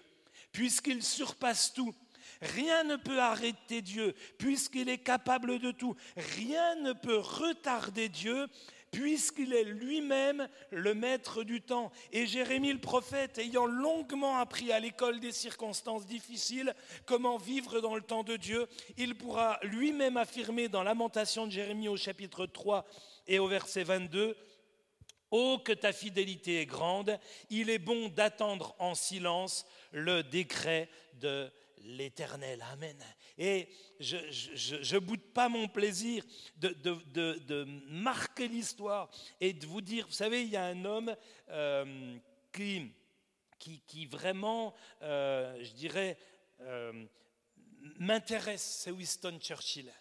puisqu'il 0.53 1.03
surpasse 1.03 1.72
tout. 1.72 1.94
Rien 2.42 2.85
ne 2.85 2.96
peut 2.96 3.20
arrêter 3.20 3.81
Dieu, 3.81 4.14
puisqu'il 4.38 4.90
est 4.90 5.03
capable 5.03 5.59
de 5.59 5.70
tout. 5.70 5.96
Rien 6.16 6.75
ne 6.77 6.92
peut 6.92 7.18
retarder 7.18 8.11
Dieu, 8.11 8.46
puisqu'il 8.97 9.53
est 9.53 9.65
lui-même 9.65 10.49
le 10.71 10.95
maître 10.95 11.43
du 11.43 11.61
temps. 11.61 11.93
Et 12.13 12.27
Jérémie 12.27 12.73
le 12.73 12.79
prophète, 12.79 13.37
ayant 13.37 13.67
longuement 13.67 14.39
appris 14.39 14.73
à 14.73 14.81
l'école 14.81 15.21
des 15.21 15.33
circonstances 15.33 16.07
difficiles 16.07 16.75
comment 17.05 17.37
vivre 17.37 17.83
dans 17.83 17.95
le 17.95 18.01
temps 18.01 18.25
de 18.25 18.37
Dieu, 18.37 18.67
il 18.97 19.15
pourra 19.15 19.59
lui-même 19.63 20.17
affirmer 20.17 20.71
dans 20.71 20.83
Lamentation 20.83 21.47
de 21.47 21.53
Jérémie 21.53 21.89
au 21.89 21.99
chapitre 21.99 22.47
3 22.47 22.87
et 23.27 23.39
au 23.39 23.47
verset 23.47 23.85
22, 23.85 24.35
Oh, 25.31 25.59
que 25.63 25.73
ta 25.73 25.93
fidélité 25.93 26.63
est 26.63 26.67
grande, 26.67 27.19
il 27.51 27.69
est 27.69 27.79
bon 27.81 28.09
d'attendre 28.09 28.75
en 28.79 28.95
silence 28.95 29.67
le 29.93 30.23
décret 30.23 30.89
de 31.15 31.51
l'Éternel. 31.83 32.65
Amen. 32.73 32.97
Et 33.38 33.68
je 34.01 34.94
ne 34.94 34.99
boude 34.99 35.22
pas 35.35 35.49
mon 35.49 35.68
plaisir 35.68 36.25
de, 36.57 36.68
de, 36.72 37.64
marquer 37.88 38.49
l'histoire 38.49 39.11
et 39.40 39.53
de 39.53 39.66
vous 39.66 39.81
dire, 39.81 40.07
vous 40.07 40.12
savez, 40.12 40.42
il 40.42 40.49
y 40.49 40.57
a 40.57 40.64
un 40.64 40.85
homme 40.85 41.14
euh, 41.51 42.16
qui, 42.53 42.90
qui, 43.59 43.81
qui, 43.87 44.07
vraiment, 44.07 44.75
euh, 45.03 45.62
je 45.62 45.72
dirais, 45.72 46.18
euh, 46.61 47.05
m'intéresse, 47.99 48.81
c'est 48.83 48.90
Winston 48.90 49.38
Churchill. 49.40 49.92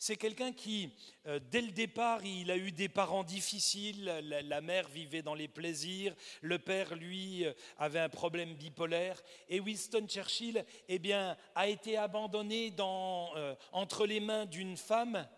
C'est 0.00 0.16
quelqu'un 0.16 0.52
qui, 0.52 0.94
euh, 1.26 1.40
dès 1.50 1.60
le 1.60 1.72
départ, 1.72 2.24
il 2.24 2.52
a 2.52 2.56
eu 2.56 2.70
des 2.70 2.88
parents 2.88 3.24
difficiles. 3.24 4.04
La, 4.04 4.60
mère 4.60 4.88
vivait 4.88 5.22
dans 5.22 5.34
les 5.34 5.48
plaisirs. 5.48 6.14
Le 6.40 6.60
père, 6.60 6.94
lui, 6.94 7.44
euh, 7.44 7.52
avait 7.78 7.98
un 7.98 8.08
problème 8.08 8.54
bipolaire. 8.54 9.20
Et 9.48 9.58
Winston 9.58 10.06
Churchill, 10.06 10.64
eh 10.86 10.98
bien, 11.00 11.36
a 11.56 11.66
été 11.66 11.96
abandonné 11.96 12.72
euh, 12.78 13.56
entre 13.72 14.06
les 14.06 14.20
mains 14.20 14.46
d'une 14.46 14.76
femme 14.76 15.28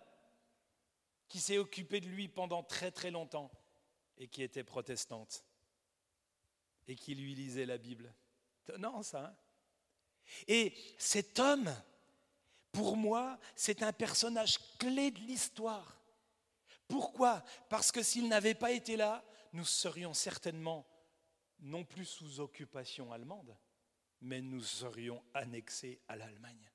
qui 1.27 1.40
s'est 1.40 1.59
occupée 1.59 2.01
de 2.01 2.09
lui 2.09 2.29
pendant 2.29 2.62
très 2.62 2.90
très 2.90 3.11
longtemps 3.11 3.51
et 4.18 4.29
qui 4.29 4.42
était 4.42 4.64
protestante 4.64 5.42
et 6.87 6.96
qui 6.96 7.14
lui 7.14 7.35
lisait 7.35 7.66
la 7.66 7.79
Bible. 7.79 8.12
Non, 8.79 9.03
ça. 9.03 9.25
Hein 9.25 9.37
et 10.46 10.75
cet 10.99 11.38
homme, 11.38 11.75
pour 12.72 12.96
moi, 12.96 13.38
c'est 13.56 13.83
un 13.83 13.92
personnage 13.92 14.59
clé 14.78 15.11
de 15.11 15.20
l'histoire. 15.20 16.00
Pourquoi? 16.88 17.44
Parce 17.68 17.92
que 17.92 18.02
s'il 18.02 18.28
n'avait 18.28 18.54
pas 18.54 18.72
été 18.72 18.96
là, 18.96 19.24
nous 19.52 19.64
serions 19.64 20.14
certainement 20.14 20.87
non 21.61 21.85
plus 21.85 22.04
sous 22.04 22.40
occupation 22.40 23.12
allemande, 23.12 23.56
mais 24.20 24.40
nous 24.40 24.62
serions 24.62 25.22
annexés 25.35 26.00
à 26.09 26.16
l'Allemagne. 26.16 26.70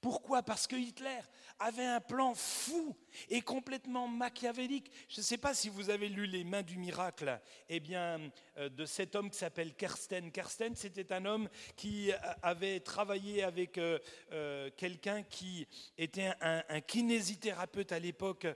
Pourquoi? 0.00 0.42
Parce 0.42 0.66
que 0.66 0.76
Hitler 0.76 1.20
avait 1.58 1.86
un 1.86 2.00
plan 2.00 2.34
fou 2.34 2.94
et 3.30 3.40
complètement 3.40 4.08
machiavélique. 4.08 4.90
Je 5.08 5.20
ne 5.20 5.24
sais 5.24 5.38
pas 5.38 5.54
si 5.54 5.68
vous 5.68 5.90
avez 5.90 6.08
lu 6.08 6.26
Les 6.26 6.44
Mains 6.44 6.62
du 6.62 6.76
miracle, 6.76 7.40
eh 7.68 7.80
bien, 7.80 8.20
euh, 8.58 8.68
de 8.68 8.84
cet 8.84 9.16
homme 9.16 9.30
qui 9.30 9.38
s'appelle 9.38 9.74
Kersten. 9.74 10.30
Kersten, 10.30 10.74
c'était 10.76 11.12
un 11.12 11.24
homme 11.24 11.48
qui 11.76 12.10
avait 12.42 12.80
travaillé 12.80 13.42
avec 13.42 13.78
euh, 13.78 13.98
euh, 14.32 14.70
quelqu'un 14.76 15.22
qui 15.22 15.66
était 15.96 16.32
un, 16.40 16.62
kinésithérapeute 16.80 17.92
à 17.92 17.98
l'époque, 17.98 18.46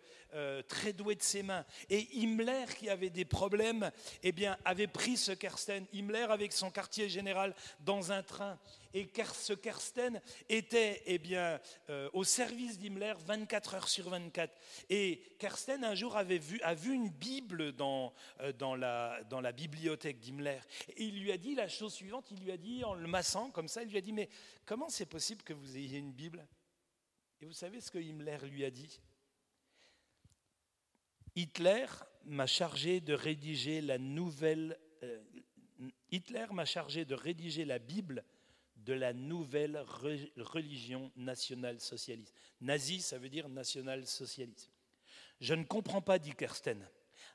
très 0.69 0.93
doué 0.93 1.17
de 1.17 1.23
ses 1.23 1.43
mains. 1.43 1.65
Et 1.89 2.07
Himmler, 2.13 2.67
qui 2.79 2.89
avait 2.89 3.11
des 3.11 3.25
problèmes, 3.25 3.91
eh 4.23 4.31
bien, 4.31 4.57
avait 4.65 4.87
pris 4.87 5.17
ce 5.17 5.33
Kersten. 5.33 5.87
Himmler, 5.93 6.27
avec 6.31 6.53
son 6.53 6.71
quartier 6.71 7.09
général, 7.09 7.55
dans 7.81 8.13
un 8.13 8.23
train 8.23 8.59
et 8.93 9.09
ce 9.33 9.53
Kersten 9.53 10.21
était 10.49 11.03
eh 11.07 11.19
bien, 11.19 11.61
euh, 11.89 12.11
au 12.13 12.25
service 12.25 12.79
d'Himmler 12.79 13.15
24 13.25 13.75
heures 13.75 13.89
sur 13.89 14.09
24. 14.09 14.53
Et 14.89 15.23
Kersten, 15.39 15.85
un 15.85 15.95
jour, 15.95 16.17
avait 16.17 16.39
vu, 16.39 16.61
a 16.63 16.75
vu 16.75 16.93
une 16.93 17.09
Bible 17.09 17.73
dans, 17.73 18.13
euh, 18.41 18.53
dans, 18.53 18.75
la, 18.75 19.23
dans 19.25 19.41
la 19.41 19.53
bibliothèque 19.53 20.19
d'Himmler. 20.19 20.61
Et 20.97 21.05
il 21.05 21.21
lui 21.21 21.31
a 21.31 21.39
dit 21.39 21.55
la 21.55 21.69
chose 21.69 21.95
suivante, 21.95 22.31
il 22.33 22.41
lui 22.43 22.51
a 22.51 22.57
dit, 22.57 22.83
en 22.83 22.95
le 22.95 23.07
massant 23.07 23.51
comme 23.51 23.69
ça, 23.69 23.83
il 23.83 23.91
lui 23.91 23.99
a 23.99 24.01
dit, 24.01 24.13
mais 24.13 24.29
comment 24.65 24.89
c'est 24.89 25.07
possible 25.07 25.43
que 25.43 25.53
vous 25.53 25.77
ayez 25.77 25.99
une 25.99 26.13
Bible? 26.13 26.47
Et 27.41 27.47
vous 27.47 27.53
savez 27.53 27.81
ce 27.81 27.91
que 27.91 27.99
Himmler 27.99 28.39
lui 28.43 28.65
a 28.65 28.71
dit 28.71 29.01
Hitler 31.37 31.87
m'a 32.25 32.47
chargé 32.47 33.01
de 33.01 33.15
rédiger 33.15 33.81
la 33.81 33.99
nouvelle... 33.99 34.79
Euh, 35.03 35.23
Hitler 36.11 36.47
m'a 36.51 36.65
chargé 36.65 37.05
de 37.05 37.15
rédiger 37.15 37.65
la 37.65 37.79
Bible 37.79 38.25
de 38.85 38.93
la 38.93 39.13
nouvelle 39.13 39.85
religion 40.37 41.13
nationale 41.17 41.81
socialiste. 41.81 42.35
Nazi, 42.61 43.01
ça 43.01 43.19
veut 43.19 43.29
dire 43.29 43.49
national-socialiste. 43.49 44.71
Je 45.41 45.55
ne 45.55 45.65
comprends 45.65 46.03
pas, 46.03 46.19
dit 46.19 46.35
Kersten. 46.35 46.87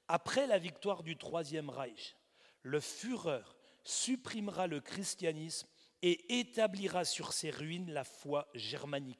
Après 0.07 0.47
la 0.47 0.59
victoire 0.59 1.03
du 1.03 1.17
Troisième 1.17 1.69
Reich, 1.69 2.15
le 2.61 2.79
Führer 2.79 3.43
supprimera 3.83 4.67
le 4.67 4.79
christianisme 4.79 5.67
et 6.01 6.39
établira 6.39 7.05
sur 7.05 7.33
ses 7.33 7.51
ruines 7.51 7.91
la 7.91 8.03
foi 8.03 8.47
germanique. 8.53 9.19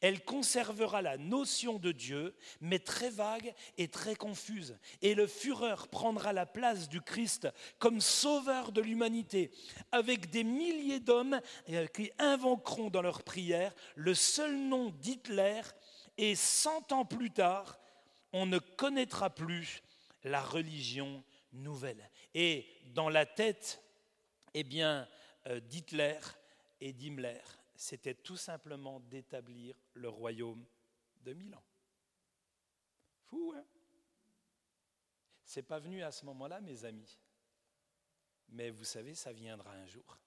Elle 0.00 0.24
conservera 0.24 1.02
la 1.02 1.16
notion 1.16 1.78
de 1.78 1.92
Dieu, 1.92 2.34
mais 2.60 2.78
très 2.78 3.10
vague 3.10 3.54
et 3.78 3.88
très 3.88 4.16
confuse. 4.16 4.78
Et 5.02 5.14
le 5.14 5.26
Führer 5.26 5.88
prendra 5.90 6.32
la 6.32 6.46
place 6.46 6.88
du 6.88 7.00
Christ 7.00 7.48
comme 7.78 8.00
sauveur 8.00 8.72
de 8.72 8.80
l'humanité, 8.80 9.50
avec 9.92 10.30
des 10.30 10.44
milliers 10.44 11.00
d'hommes 11.00 11.40
euh, 11.70 11.86
qui 11.86 12.10
invoqueront 12.18 12.90
dans 12.90 13.02
leurs 13.02 13.22
prières 13.22 13.74
le 13.94 14.14
seul 14.14 14.56
nom 14.56 14.90
d'Hitler, 14.90 15.62
et 16.18 16.34
cent 16.34 16.92
ans 16.92 17.04
plus 17.04 17.30
tard, 17.30 17.78
on 18.32 18.46
ne 18.46 18.58
connaîtra 18.58 19.30
plus 19.30 19.82
la 20.24 20.42
religion 20.42 21.22
nouvelle. 21.52 22.10
Et 22.34 22.66
dans 22.94 23.08
la 23.08 23.26
tête, 23.26 23.82
eh 24.54 24.64
bien, 24.64 25.08
euh, 25.46 25.60
d'Hitler 25.60 26.18
et 26.80 26.92
d'Himmler, 26.92 27.40
c'était 27.76 28.14
tout 28.14 28.36
simplement 28.36 29.00
d'établir 29.00 29.76
le 29.94 30.08
royaume 30.08 30.64
de 31.22 31.32
Milan. 31.32 31.62
Fou, 33.24 33.52
hein? 33.56 33.64
C'est 35.44 35.62
pas 35.62 35.78
venu 35.78 36.02
à 36.02 36.10
ce 36.10 36.24
moment-là, 36.26 36.60
mes 36.60 36.84
amis. 36.84 37.18
Mais 38.48 38.70
vous 38.70 38.84
savez, 38.84 39.14
ça 39.14 39.32
viendra 39.32 39.72
un 39.72 39.86
jour. 39.86 40.18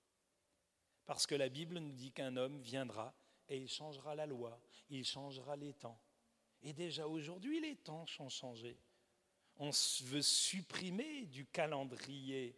Parce 1.05 1.25
que 1.25 1.35
la 1.35 1.49
Bible 1.49 1.79
nous 1.79 1.91
dit 1.91 2.11
qu'un 2.11 2.37
homme 2.37 2.59
viendra 2.59 3.13
et 3.47 3.57
il 3.57 3.67
changera 3.67 4.15
la 4.15 4.25
loi, 4.25 4.59
il 4.89 5.03
changera 5.03 5.55
les 5.55 5.73
temps. 5.73 5.99
Et 6.61 6.73
déjà 6.73 7.07
aujourd'hui, 7.07 7.59
les 7.59 7.75
temps 7.75 8.05
sont 8.05 8.29
changés. 8.29 8.77
On 9.57 9.71
veut 10.03 10.21
supprimer 10.21 11.25
du 11.25 11.45
calendrier 11.45 12.55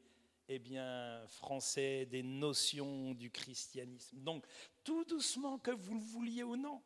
eh 0.53 0.59
bien, 0.59 1.25
français, 1.27 2.05
des 2.05 2.23
notions 2.23 3.13
du 3.13 3.31
christianisme. 3.31 4.19
Donc, 4.19 4.45
tout 4.83 5.03
doucement, 5.05 5.59
que 5.59 5.71
vous 5.71 5.95
le 5.95 6.01
vouliez 6.01 6.43
ou 6.43 6.55
non. 6.55 6.81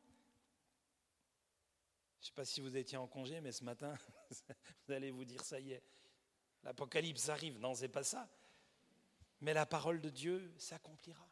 Je 2.20 2.24
ne 2.24 2.26
sais 2.28 2.34
pas 2.34 2.46
si 2.46 2.62
vous 2.62 2.76
étiez 2.76 2.98
en 2.98 3.08
congé, 3.08 3.40
mais 3.42 3.52
ce 3.52 3.64
matin, 3.64 3.96
vous 4.88 4.94
allez 4.94 5.12
vous 5.12 5.26
dire, 5.26 5.44
ça 5.44 5.60
y 5.60 5.74
est, 5.74 5.84
l'Apocalypse 6.64 7.30
arrive. 7.30 7.60
Non, 7.60 7.76
c'est 7.76 7.90
pas 7.90 8.04
ça. 8.04 8.30
Mais 9.42 9.54
la 9.54 9.66
parole 9.66 10.02
de 10.02 10.10
Dieu 10.10 10.54
s'accomplira. 10.58 11.28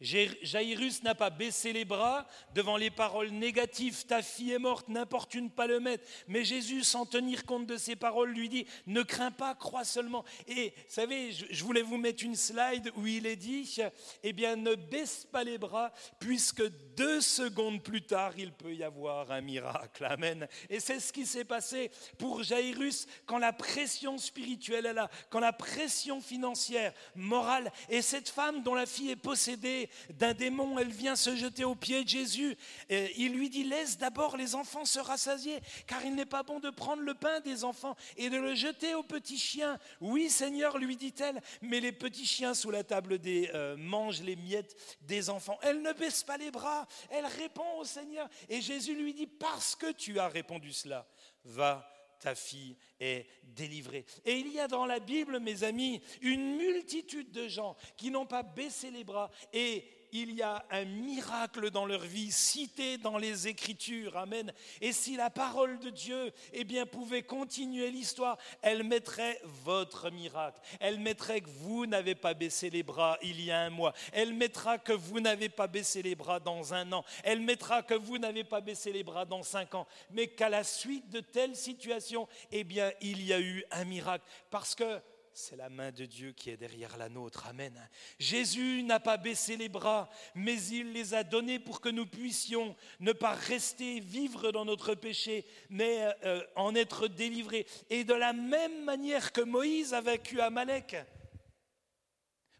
Jairus 0.00 1.02
n'a 1.02 1.14
pas 1.14 1.30
baissé 1.30 1.72
les 1.72 1.84
bras 1.84 2.26
devant 2.54 2.76
les 2.76 2.90
paroles 2.90 3.30
négatives, 3.30 4.04
ta 4.06 4.22
fille 4.22 4.52
est 4.52 4.58
morte, 4.58 4.88
n'importune 4.88 5.50
pas 5.50 5.66
le 5.66 5.80
maître. 5.80 6.04
Mais 6.28 6.44
Jésus, 6.44 6.82
sans 6.82 7.06
tenir 7.06 7.46
compte 7.46 7.66
de 7.66 7.76
ces 7.76 7.96
paroles, 7.96 8.32
lui 8.32 8.48
dit, 8.48 8.66
ne 8.86 9.02
crains 9.02 9.30
pas, 9.30 9.54
crois 9.54 9.84
seulement. 9.84 10.24
Et 10.48 10.70
vous 10.76 10.82
savez, 10.88 11.32
je 11.32 11.64
voulais 11.64 11.82
vous 11.82 11.96
mettre 11.96 12.24
une 12.24 12.34
slide 12.34 12.90
où 12.96 13.06
il 13.06 13.26
est 13.26 13.36
dit, 13.36 13.78
eh 14.22 14.32
bien, 14.32 14.56
ne 14.56 14.74
baisse 14.74 15.26
pas 15.30 15.44
les 15.44 15.58
bras, 15.58 15.92
puisque 16.18 16.62
deux 16.96 17.20
secondes 17.20 17.82
plus 17.82 18.02
tard, 18.02 18.32
il 18.36 18.52
peut 18.52 18.74
y 18.74 18.82
avoir 18.82 19.30
un 19.30 19.40
miracle. 19.40 20.04
Amen. 20.04 20.48
Et 20.68 20.80
c'est 20.80 21.00
ce 21.00 21.12
qui 21.12 21.24
s'est 21.24 21.44
passé 21.44 21.90
pour 22.18 22.42
Jairus 22.42 23.06
quand 23.26 23.38
la 23.38 23.52
pression 23.52 24.18
spirituelle 24.18 24.86
est 24.86 24.92
là, 24.92 25.08
quand 25.30 25.40
la 25.40 25.52
pression 25.52 26.20
financière, 26.20 26.92
morale, 27.14 27.72
et 27.88 28.02
cette 28.02 28.28
femme 28.28 28.62
dont 28.62 28.74
la 28.74 28.86
fille 28.86 29.10
est 29.10 29.16
possédée, 29.16 29.83
d'un 30.10 30.34
démon, 30.34 30.78
elle 30.78 30.90
vient 30.90 31.16
se 31.16 31.34
jeter 31.36 31.64
aux 31.64 31.74
pieds 31.74 32.04
de 32.04 32.08
Jésus. 32.08 32.56
Il 32.90 33.32
lui 33.32 33.50
dit, 33.50 33.64
laisse 33.64 33.98
d'abord 33.98 34.36
les 34.36 34.54
enfants 34.54 34.84
se 34.84 34.98
rassasier, 34.98 35.60
car 35.86 36.04
il 36.04 36.14
n'est 36.14 36.26
pas 36.26 36.42
bon 36.42 36.60
de 36.60 36.70
prendre 36.70 37.02
le 37.02 37.14
pain 37.14 37.40
des 37.40 37.64
enfants 37.64 37.96
et 38.16 38.30
de 38.30 38.36
le 38.36 38.54
jeter 38.54 38.94
aux 38.94 39.02
petits 39.02 39.38
chiens. 39.38 39.78
Oui, 40.00 40.30
Seigneur, 40.30 40.78
lui 40.78 40.96
dit-elle, 40.96 41.40
mais 41.62 41.80
les 41.80 41.92
petits 41.92 42.26
chiens 42.26 42.54
sous 42.54 42.70
la 42.70 42.84
table 42.84 43.18
des, 43.18 43.50
euh, 43.54 43.76
mangent 43.76 44.22
les 44.22 44.36
miettes 44.36 44.76
des 45.02 45.30
enfants. 45.30 45.58
Elle 45.62 45.82
ne 45.82 45.92
baisse 45.92 46.22
pas 46.22 46.36
les 46.36 46.50
bras, 46.50 46.86
elle 47.10 47.26
répond 47.26 47.78
au 47.78 47.84
Seigneur. 47.84 48.28
Et 48.48 48.60
Jésus 48.60 48.94
lui 48.94 49.14
dit, 49.14 49.26
parce 49.26 49.74
que 49.76 49.92
tu 49.92 50.18
as 50.18 50.28
répondu 50.28 50.72
cela, 50.72 51.06
va 51.44 51.93
ta 52.24 52.34
fille 52.34 52.74
est 53.00 53.26
délivrée. 53.42 54.06
Et 54.24 54.38
il 54.38 54.50
y 54.50 54.58
a 54.58 54.66
dans 54.66 54.86
la 54.86 54.98
Bible, 54.98 55.40
mes 55.40 55.62
amis, 55.62 56.00
une 56.22 56.56
multitude 56.56 57.30
de 57.32 57.48
gens 57.48 57.76
qui 57.98 58.10
n'ont 58.10 58.24
pas 58.24 58.42
baissé 58.42 58.90
les 58.90 59.04
bras 59.04 59.30
et 59.52 59.84
il 60.14 60.32
y 60.32 60.42
a 60.42 60.64
un 60.70 60.84
miracle 60.84 61.70
dans 61.70 61.86
leur 61.86 62.00
vie 62.00 62.30
cité 62.30 62.98
dans 62.98 63.18
les 63.18 63.48
Écritures. 63.48 64.16
Amen. 64.16 64.52
Et 64.80 64.92
si 64.92 65.16
la 65.16 65.28
parole 65.28 65.80
de 65.80 65.90
Dieu 65.90 66.32
eh 66.52 66.62
bien, 66.62 66.86
pouvait 66.86 67.24
continuer 67.24 67.90
l'histoire, 67.90 68.38
elle 68.62 68.84
mettrait 68.84 69.40
votre 69.64 70.10
miracle. 70.10 70.60
Elle 70.78 71.00
mettrait 71.00 71.40
que 71.40 71.50
vous 71.50 71.86
n'avez 71.86 72.14
pas 72.14 72.32
baissé 72.32 72.70
les 72.70 72.84
bras 72.84 73.18
il 73.22 73.40
y 73.40 73.50
a 73.50 73.58
un 73.58 73.70
mois. 73.70 73.92
Elle 74.12 74.34
mettra 74.34 74.78
que 74.78 74.92
vous 74.92 75.18
n'avez 75.18 75.48
pas 75.48 75.66
baissé 75.66 76.00
les 76.00 76.14
bras 76.14 76.38
dans 76.38 76.72
un 76.72 76.92
an. 76.92 77.04
Elle 77.24 77.40
mettra 77.40 77.82
que 77.82 77.94
vous 77.94 78.18
n'avez 78.18 78.44
pas 78.44 78.60
baissé 78.60 78.92
les 78.92 79.02
bras 79.02 79.24
dans 79.24 79.42
cinq 79.42 79.74
ans. 79.74 79.88
Mais 80.10 80.28
qu'à 80.28 80.48
la 80.48 80.62
suite 80.62 81.10
de 81.10 81.18
telles 81.18 81.56
situations, 81.56 82.28
eh 82.52 82.62
bien, 82.62 82.92
il 83.00 83.20
y 83.20 83.32
a 83.32 83.40
eu 83.40 83.64
un 83.72 83.84
miracle. 83.84 84.24
Parce 84.48 84.76
que 84.76 85.00
c'est 85.36 85.56
la 85.56 85.68
main 85.68 85.90
de 85.90 86.04
Dieu 86.04 86.30
qui 86.30 86.50
est 86.50 86.56
derrière 86.56 86.96
la 86.96 87.08
nôtre. 87.08 87.46
Amen. 87.48 87.88
Jésus 88.20 88.84
n'a 88.84 89.00
pas 89.00 89.16
baissé 89.16 89.56
les 89.56 89.68
bras, 89.68 90.08
mais 90.36 90.54
il 90.66 90.92
les 90.92 91.12
a 91.12 91.24
donnés 91.24 91.58
pour 91.58 91.80
que 91.80 91.88
nous 91.88 92.06
puissions 92.06 92.76
ne 93.00 93.12
pas 93.12 93.32
rester 93.32 93.98
vivre 93.98 94.52
dans 94.52 94.64
notre 94.64 94.94
péché, 94.94 95.44
mais 95.70 96.08
euh, 96.24 96.40
en 96.54 96.76
être 96.76 97.08
délivrés. 97.08 97.66
Et 97.90 98.04
de 98.04 98.14
la 98.14 98.32
même 98.32 98.84
manière 98.84 99.32
que 99.32 99.40
Moïse 99.40 99.92
a 99.92 100.00
vaincu 100.00 100.40
Amalek. 100.40 100.96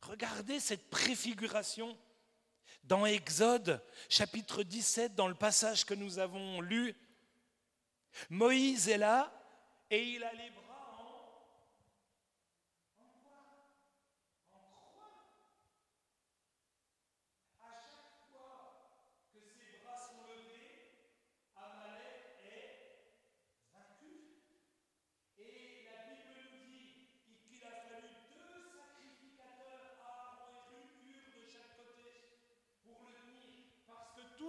Regardez 0.02 0.58
cette 0.58 0.90
préfiguration 0.90 1.96
dans 2.82 3.06
Exode 3.06 3.80
chapitre 4.08 4.64
17, 4.64 5.14
dans 5.14 5.28
le 5.28 5.34
passage 5.34 5.84
que 5.84 5.94
nous 5.94 6.18
avons 6.18 6.60
lu. 6.60 6.94
Moïse 8.30 8.88
est 8.88 8.98
là 8.98 9.32
et 9.90 10.02
il 10.02 10.24
a 10.24 10.32
les 10.32 10.50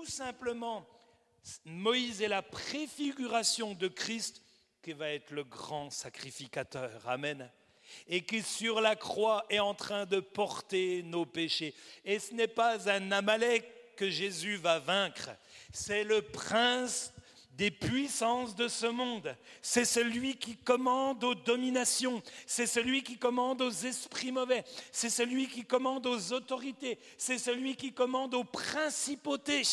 tout 0.06 0.12
simplement, 0.12 0.86
Moïse 1.66 2.22
est 2.22 2.28
la 2.28 2.44
préfiguration 2.44 3.74
de 3.74 3.88
Christ 3.88 4.40
qui 4.84 4.94
va 4.94 5.10
être 5.10 5.32
le 5.32 5.44
grand 5.44 5.90
sacrificateur. 5.90 6.92
Amen. 7.08 7.50
Et 8.08 8.24
qui 8.24 8.44
sur 8.44 8.82
la 8.82 8.96
croix 8.96 9.46
est 9.50 9.58
en 9.58 9.74
train 9.74 10.06
de 10.06 10.20
porter 10.20 11.02
nos 11.02 11.26
péchés. 11.26 11.74
Et 12.04 12.20
ce 12.20 12.36
n'est 12.36 12.48
pas 12.48 12.88
un 12.88 13.12
Amalek 13.12 13.96
que 13.96 14.08
Jésus 14.12 14.58
va 14.58 14.78
vaincre, 14.78 15.32
c'est 15.72 16.04
le 16.04 16.22
prince 16.22 17.12
des 17.58 17.72
puissances 17.72 18.56
de 18.56 18.68
ce 18.68 18.86
monde. 18.86 19.36
C'est 19.62 19.86
celui 19.86 20.36
qui 20.36 20.58
commande 20.58 21.24
aux 21.24 21.36
dominations, 21.36 22.22
c'est 22.46 22.68
celui 22.68 23.04
qui 23.04 23.18
commande 23.18 23.62
aux 23.62 23.72
esprits 23.72 24.32
mauvais, 24.32 24.64
c'est 24.92 25.10
celui 25.10 25.48
qui 25.48 25.64
commande 25.64 26.06
aux 26.06 26.34
autorités, 26.34 27.00
c'est 27.18 27.38
celui 27.38 27.76
qui 27.76 27.94
commande 27.94 28.34
aux 28.34 28.44
principautés. 28.44 29.64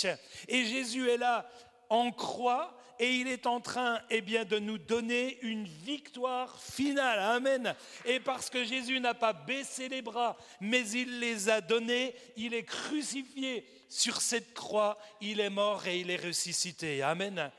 Et 0.49 0.65
Jésus 0.65 1.09
est 1.09 1.19
là 1.19 1.49
en 1.89 2.11
croix 2.11 2.79
et 2.99 3.17
il 3.17 3.27
est 3.27 3.47
en 3.47 3.61
train 3.61 4.01
eh 4.11 4.21
bien, 4.21 4.45
de 4.45 4.61
nous 4.61 4.79
donner 4.79 5.39
une 5.43 5.67
victoire 5.67 6.61
finale. 6.61 7.19
Amen. 7.19 7.75
Et 8.05 8.21
parce 8.21 8.49
que 8.49 8.65
Jésus 8.65 9.01
n'a 9.01 9.15
pas 9.15 9.33
baissé 9.33 9.89
les 9.89 10.03
bras, 10.03 10.37
mais 10.61 10.89
il 10.91 11.19
les 11.19 11.49
a 11.49 11.61
donnés, 11.61 12.15
il 12.37 12.55
est 12.55 12.63
crucifié 12.63 13.67
sur 13.89 14.21
cette 14.21 14.55
croix, 14.55 14.99
il 15.21 15.41
est 15.41 15.51
mort 15.51 15.87
et 15.87 15.99
il 15.99 16.11
est 16.11 16.25
ressuscité. 16.25 17.03
Amen. 17.03 17.51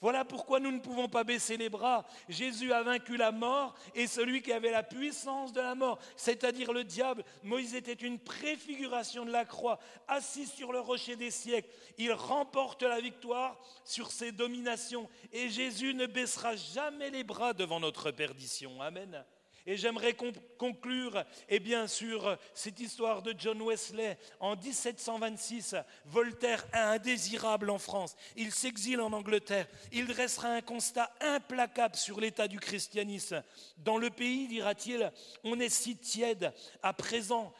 Voilà 0.00 0.24
pourquoi 0.24 0.60
nous 0.60 0.70
ne 0.70 0.78
pouvons 0.78 1.08
pas 1.08 1.24
baisser 1.24 1.56
les 1.56 1.68
bras. 1.68 2.06
Jésus 2.28 2.72
a 2.72 2.82
vaincu 2.82 3.16
la 3.16 3.32
mort 3.32 3.74
et 3.94 4.06
celui 4.06 4.40
qui 4.40 4.52
avait 4.52 4.70
la 4.70 4.82
puissance 4.82 5.52
de 5.52 5.60
la 5.60 5.74
mort, 5.74 5.98
c'est-à-dire 6.16 6.72
le 6.72 6.84
diable. 6.84 7.24
Moïse 7.42 7.74
était 7.74 7.92
une 7.92 8.18
préfiguration 8.18 9.26
de 9.26 9.30
la 9.30 9.44
croix, 9.44 9.78
assis 10.08 10.46
sur 10.46 10.72
le 10.72 10.80
rocher 10.80 11.16
des 11.16 11.30
siècles. 11.30 11.68
Il 11.98 12.12
remporte 12.12 12.82
la 12.82 13.00
victoire 13.00 13.60
sur 13.84 14.10
ses 14.10 14.32
dominations 14.32 15.08
et 15.32 15.50
Jésus 15.50 15.92
ne 15.92 16.06
baissera 16.06 16.56
jamais 16.56 17.10
les 17.10 17.24
bras 17.24 17.52
devant 17.52 17.80
notre 17.80 18.10
perdition. 18.10 18.80
Amen. 18.80 19.24
Et 19.66 19.76
j'aimerais 19.76 20.16
conclure 20.58 21.24
eh 21.48 21.60
bien, 21.60 21.86
sur 21.86 22.38
cette 22.54 22.80
histoire 22.80 23.22
de 23.22 23.34
John 23.36 23.60
Wesley. 23.62 24.18
En 24.40 24.56
1726, 24.56 25.76
Voltaire 26.06 26.66
est 26.72 26.78
indésirable 26.78 27.70
en 27.70 27.78
France. 27.78 28.16
Il 28.36 28.52
s'exile 28.52 29.00
en 29.00 29.12
Angleterre. 29.12 29.66
Il 29.92 30.06
dressera 30.06 30.48
un 30.48 30.62
constat 30.62 31.12
implacable 31.20 31.96
sur 31.96 32.20
l'état 32.20 32.48
du 32.48 32.58
christianisme. 32.58 33.42
Dans 33.78 33.98
le 33.98 34.10
pays, 34.10 34.48
dira-t-il, 34.48 35.12
on 35.44 35.60
est 35.60 35.68
si 35.68 35.96
tiède 35.96 36.52
à 36.82 36.92
présent 36.92 37.52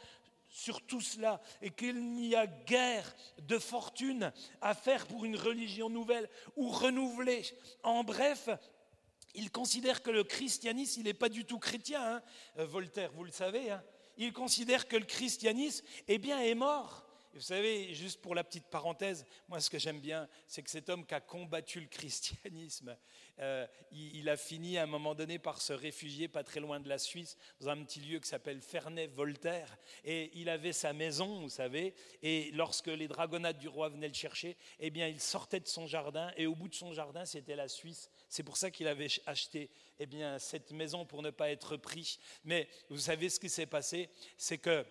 sur 0.51 0.81
tout 0.81 1.01
cela 1.01 1.41
et 1.61 1.69
qu'il 1.71 2.11
n'y 2.11 2.35
a 2.35 2.45
guère 2.45 3.15
de 3.39 3.57
fortune 3.57 4.31
à 4.61 4.75
faire 4.75 5.07
pour 5.07 5.23
une 5.25 5.37
religion 5.37 5.89
nouvelle 5.89 6.29
ou 6.57 6.69
renouvelée. 6.69 7.43
En 7.83 8.03
bref, 8.03 8.49
il 9.35 9.51
considère 9.51 10.01
que 10.01 10.11
le 10.11 10.23
christianisme, 10.23 11.01
il 11.01 11.03
n'est 11.03 11.13
pas 11.13 11.29
du 11.29 11.45
tout 11.45 11.59
chrétien, 11.59 12.15
hein. 12.15 12.21
euh, 12.57 12.65
Voltaire, 12.65 13.11
vous 13.13 13.23
le 13.23 13.31
savez. 13.31 13.71
Hein. 13.71 13.83
il 14.17 14.33
considère 14.33 14.87
que 14.87 14.97
le 14.97 15.05
christianisme, 15.05 15.85
eh 16.07 16.17
bien, 16.17 16.39
est 16.41 16.55
mort. 16.55 17.05
Vous 17.33 17.41
savez, 17.41 17.93
juste 17.93 18.21
pour 18.21 18.35
la 18.35 18.43
petite 18.43 18.67
parenthèse, 18.67 19.25
moi 19.47 19.59
ce 19.61 19.69
que 19.69 19.79
j'aime 19.79 19.99
bien, 19.99 20.27
c'est 20.47 20.61
que 20.61 20.69
cet 20.69 20.89
homme 20.89 21.05
qui 21.05 21.13
a 21.13 21.21
combattu 21.21 21.79
le 21.79 21.87
christianisme, 21.87 22.97
euh, 23.39 23.65
il, 23.91 24.27
a 24.29 24.35
fini 24.35 24.77
à 24.77 24.83
un 24.83 24.87
moment 24.87 25.15
donné 25.15 25.39
par 25.39 25.61
se 25.61 25.71
réfugier 25.71 26.27
pas 26.27 26.43
très 26.43 26.59
loin 26.59 26.79
de 26.79 26.89
la 26.89 26.97
Suisse, 26.97 27.37
dans 27.59 27.69
un 27.69 27.83
petit 27.83 28.01
lieu 28.01 28.19
qui 28.19 28.27
s'appelle 28.27 28.61
Ferney-Voltaire. 28.61 29.77
Et 30.03 30.31
il 30.33 30.49
avait 30.49 30.73
sa 30.73 30.93
maison, 30.93 31.41
vous 31.41 31.49
savez, 31.49 31.93
et 32.21 32.51
lorsque 32.51 32.87
les 32.87 33.07
dragonnades 33.07 33.57
du 33.57 33.67
roi 33.67 33.89
venaient 33.89 34.09
le 34.09 34.13
chercher, 34.13 34.57
eh 34.79 34.89
bien, 34.89 35.07
il 35.07 35.19
sortait 35.19 35.61
de 35.61 35.67
son 35.67 35.87
jardin, 35.87 36.31
et 36.35 36.47
au 36.47 36.55
bout 36.55 36.67
de 36.67 36.75
son 36.75 36.93
jardin, 36.93 37.25
c'était 37.25 37.55
la 37.55 37.67
Suisse. 37.67 38.09
C'est 38.29 38.43
pour 38.43 38.57
ça 38.57 38.71
qu'il 38.71 38.87
avait 38.87 39.07
acheté 39.25 39.69
eh 39.99 40.05
bien, 40.05 40.37
cette 40.39 40.71
maison 40.71 41.05
pour 41.05 41.21
ne 41.21 41.29
pas 41.29 41.49
être 41.49 41.77
pris. 41.77 42.19
Mais 42.43 42.67
vous 42.89 42.97
savez 42.97 43.29
ce 43.29 43.39
qui 43.39 43.49
s'est 43.49 43.65
passé 43.65 44.09
C'est 44.37 44.57
que 44.57 44.85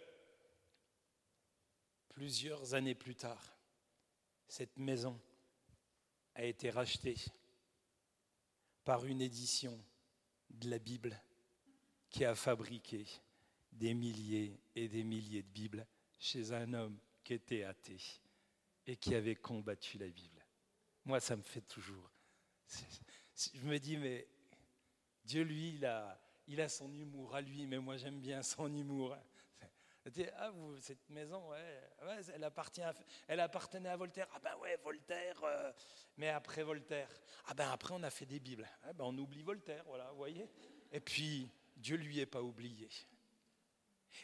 plusieurs 2.20 2.74
années 2.74 2.94
plus 2.94 3.14
tard, 3.14 3.56
cette 4.46 4.76
maison 4.76 5.18
a 6.34 6.44
été 6.44 6.68
rachetée 6.68 7.16
par 8.84 9.06
une 9.06 9.22
édition 9.22 9.82
de 10.50 10.68
la 10.68 10.78
Bible 10.78 11.18
qui 12.10 12.26
a 12.26 12.34
fabriqué 12.34 13.06
des 13.72 13.94
milliers 13.94 14.60
et 14.74 14.86
des 14.90 15.02
milliers 15.02 15.42
de 15.42 15.48
Bibles 15.48 15.86
chez 16.18 16.52
un 16.52 16.74
homme 16.74 16.98
qui 17.24 17.32
était 17.32 17.62
athée 17.62 18.02
et 18.86 18.96
qui 18.98 19.14
avait 19.14 19.36
combattu 19.36 19.96
la 19.96 20.08
Bible. 20.08 20.44
Moi, 21.06 21.20
ça 21.20 21.36
me 21.36 21.42
fait 21.42 21.62
toujours 21.62 22.12
je 23.54 23.64
me 23.64 23.78
dis, 23.78 23.96
mais 23.96 24.28
Dieu, 25.24 25.42
lui, 25.42 25.70
il 25.70 25.86
a, 25.86 26.20
il 26.46 26.60
a 26.60 26.68
son 26.68 26.92
humour 26.92 27.34
à 27.34 27.40
lui, 27.40 27.64
mais 27.64 27.78
moi 27.78 27.96
j'aime 27.96 28.20
bien 28.20 28.42
son 28.42 28.70
humour. 28.74 29.16
Ah, 30.36 30.50
vous, 30.50 30.78
cette 30.78 31.08
maison, 31.10 31.50
ouais, 31.50 31.80
elle, 32.34 32.44
appartient 32.44 32.80
elle 33.28 33.40
appartenait 33.40 33.88
à 33.90 33.96
Voltaire. 33.96 34.26
Ah 34.34 34.38
ben 34.42 34.56
ouais, 34.62 34.76
Voltaire. 34.82 35.38
Euh, 35.44 35.72
mais 36.16 36.28
après 36.28 36.62
Voltaire, 36.62 37.10
ah 37.46 37.54
ben 37.54 37.70
après 37.70 37.94
on 37.94 38.02
a 38.02 38.10
fait 38.10 38.26
des 38.26 38.40
Bibles. 38.40 38.68
Ah 38.84 38.92
ben 38.94 39.04
on 39.04 39.16
oublie 39.18 39.42
Voltaire, 39.42 39.84
voilà, 39.86 40.10
vous 40.10 40.16
voyez. 40.16 40.48
Et 40.90 41.00
puis 41.00 41.50
Dieu 41.76 41.96
lui 41.96 42.18
est 42.18 42.26
pas 42.26 42.42
oublié. 42.42 42.88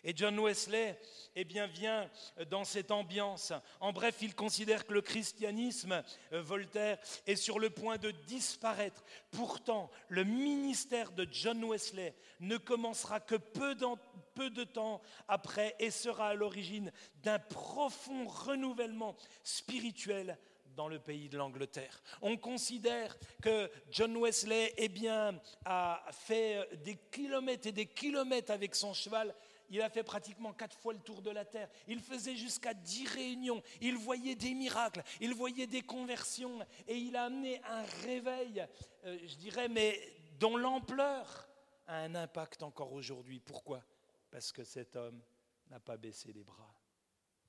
Et 0.05 0.14
John 0.16 0.38
Wesley 0.38 0.99
eh 1.35 1.44
bien, 1.44 1.66
vient 1.66 2.11
dans 2.51 2.64
cette 2.64 2.90
ambiance. 2.90 3.53
En 3.81 3.92
bref, 3.92 4.16
il 4.22 4.35
considère 4.35 4.87
que 4.87 4.92
le 4.92 5.03
christianisme, 5.03 6.03
euh, 6.33 6.42
Voltaire, 6.42 6.99
est 7.27 7.37
sur 7.37 7.59
le 7.59 7.70
point 7.70 7.99
de 7.99 8.11
disparaître. 8.27 9.05
Pourtant, 9.31 9.90
le 10.09 10.25
ministère 10.25 11.12
de 11.12 11.27
John 11.31 11.62
Wesley 11.64 12.14
ne 12.40 12.57
commencera 12.57 13.20
que 13.20 13.35
peu, 13.35 13.75
de 13.75 14.64
temps 14.64 15.01
après 15.29 15.75
et 15.79 15.90
sera 15.90 16.29
à 16.29 16.35
l'origine 16.35 16.92
d'un 17.22 17.38
profond 17.38 18.27
renouvellement 18.29 19.16
spirituel 19.42 20.38
dans 20.77 20.88
le 20.88 20.99
pays 20.99 21.29
de 21.29 21.38
l'Angleterre. 21.38 22.03
On 22.20 22.37
considère 22.37 23.16
que 23.42 23.70
John 23.90 24.16
Wesley 24.16 24.75
eh 24.77 24.88
bien, 24.88 25.40
a 25.64 26.05
fait 26.12 26.68
des 26.85 26.96
kilomètres 27.11 27.66
et 27.66 27.72
des 27.72 27.87
kilomètres 27.87 28.53
avec 28.53 28.75
son 28.75 28.92
cheval 28.92 29.35
il 29.71 29.83
a 29.83 29.90
fait 29.90 30.02
pratiquement 30.02 30.52
quatre 30.52 30.77
fois 30.77 30.92
le 30.92 31.00
tour 31.00 31.23
de 31.23 31.31
la 31.31 31.44
terre. 31.44 31.69
Il 31.88 32.00
faisait 32.00 32.37
jusqu'à 32.37 32.75
dix 32.75 33.06
réunions. 33.06 33.62
Il 33.81 33.96
voyait 33.96 34.35
des 34.35 34.54
miracles. 34.54 35.02
Il 35.21 35.35
voyait 35.35 35.67
des 35.67 35.83
conversions. 35.83 36.58
Et 36.87 36.96
il 36.96 37.17
a 37.17 37.25
amené 37.25 37.60
un 37.64 37.83
réveil, 38.04 38.67
euh, 39.04 39.19
je 39.25 39.37
dirais, 39.37 39.69
mais 39.69 39.98
dont 40.38 40.56
l'ampleur 40.56 41.48
a 41.87 41.98
un 41.98 42.14
impact 42.14 42.62
encore 42.62 42.92
aujourd'hui. 42.92 43.40
Pourquoi? 43.40 43.85
Parce 44.31 44.52
que 44.52 44.64
cet 44.64 44.96
homme 44.96 45.23
n'a 45.71 45.81
pas 45.81 45.96
baissé 45.96 46.33
les 46.33 46.44
bras. 46.44 46.73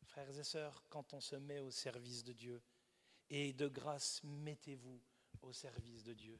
frères 0.06 0.38
et 0.38 0.44
sœurs, 0.44 0.84
quand 0.90 1.14
on 1.14 1.20
se 1.20 1.36
met 1.36 1.60
au 1.60 1.70
service 1.70 2.24
de 2.24 2.34
Dieu, 2.34 2.62
et 3.30 3.54
de 3.54 3.68
grâce, 3.68 4.22
mettez-vous 4.24 5.02
au 5.42 5.54
service 5.54 6.04
de 6.04 6.14
Dieu. 6.14 6.40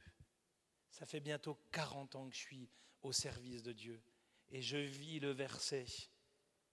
Ça 0.90 1.06
fait 1.06 1.20
bientôt 1.20 1.58
40 1.72 2.16
ans 2.16 2.28
que 2.28 2.34
je 2.34 2.40
suis 2.40 2.70
au 3.02 3.12
service 3.12 3.62
de 3.62 3.72
Dieu, 3.72 4.02
et 4.50 4.62
je 4.62 4.76
vis 4.76 5.20
le 5.20 5.30
verset. 5.30 5.86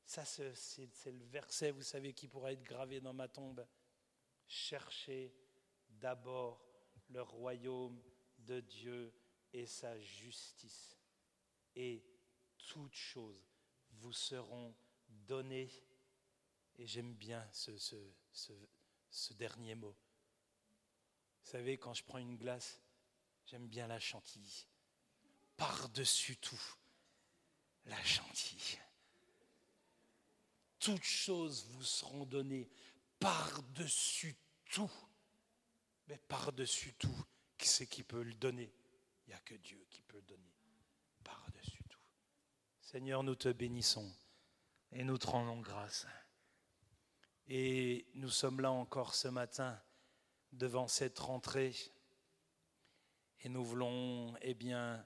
Ça, 0.05 0.23
c'est 0.23 1.11
le 1.11 1.25
verset, 1.25 1.71
vous 1.71 1.81
savez, 1.81 2.13
qui 2.13 2.27
pourra 2.27 2.51
être 2.51 2.63
gravé 2.63 3.01
dans 3.01 3.13
ma 3.13 3.27
tombe. 3.27 3.65
Cherchez 4.47 5.33
d'abord 5.89 6.63
le 7.09 7.21
royaume 7.21 8.01
de 8.39 8.59
Dieu 8.59 9.13
et 9.53 9.65
sa 9.65 9.99
justice, 9.99 10.97
et 11.75 12.03
toutes 12.57 12.93
choses 12.93 13.47
vous 13.93 14.13
seront 14.13 14.75
données. 15.07 15.71
Et 16.77 16.85
j'aime 16.85 17.13
bien 17.13 17.47
ce, 17.51 17.77
ce, 18.31 19.33
dernier 19.33 19.75
mot. 19.75 19.95
Vous 21.43 21.51
savez, 21.51 21.77
quand 21.77 21.93
je 21.93 22.03
prends 22.03 22.17
une 22.17 22.37
glace, 22.37 22.81
j'aime 23.45 23.67
bien 23.67 23.87
la 23.87 23.99
chantilly. 23.99 24.67
Par-dessus 25.55 26.35
tout, 26.37 26.75
la 27.85 28.03
chantilly. 28.03 28.79
Toutes 30.79 31.03
choses 31.03 31.65
vous 31.71 31.83
seront 31.83 32.25
données 32.25 32.69
par-dessus 33.19 34.35
tout. 34.69 34.91
Mais 36.07 36.17
par-dessus 36.27 36.93
tout, 36.93 37.25
qui 37.57 37.67
c'est 37.67 37.87
qui 37.87 38.03
peut 38.03 38.21
le 38.21 38.35
donner? 38.35 38.71
Il 39.25 39.29
n'y 39.29 39.33
a 39.33 39.39
que 39.39 39.55
Dieu 39.55 39.83
qui 39.89 40.01
peut 40.03 40.17
le 40.17 40.23
donner. 40.23 40.53
Par-dessus 41.23 41.83
tout. 41.89 41.99
Seigneur, 42.81 43.23
nous 43.23 43.35
te 43.35 43.49
bénissons 43.51 44.13
et 44.91 45.03
nous 45.03 45.17
te 45.17 45.25
rendons 45.27 45.61
grâce. 45.61 46.05
Et 47.47 48.07
nous 48.13 48.29
sommes 48.29 48.61
là 48.61 48.71
encore 48.71 49.15
ce 49.15 49.27
matin 49.27 49.81
devant 50.51 50.87
cette 50.87 51.17
rentrée 51.17 51.75
et 53.41 53.49
nous 53.49 53.63
voulons, 53.63 54.35
eh 54.41 54.53
bien, 54.53 55.05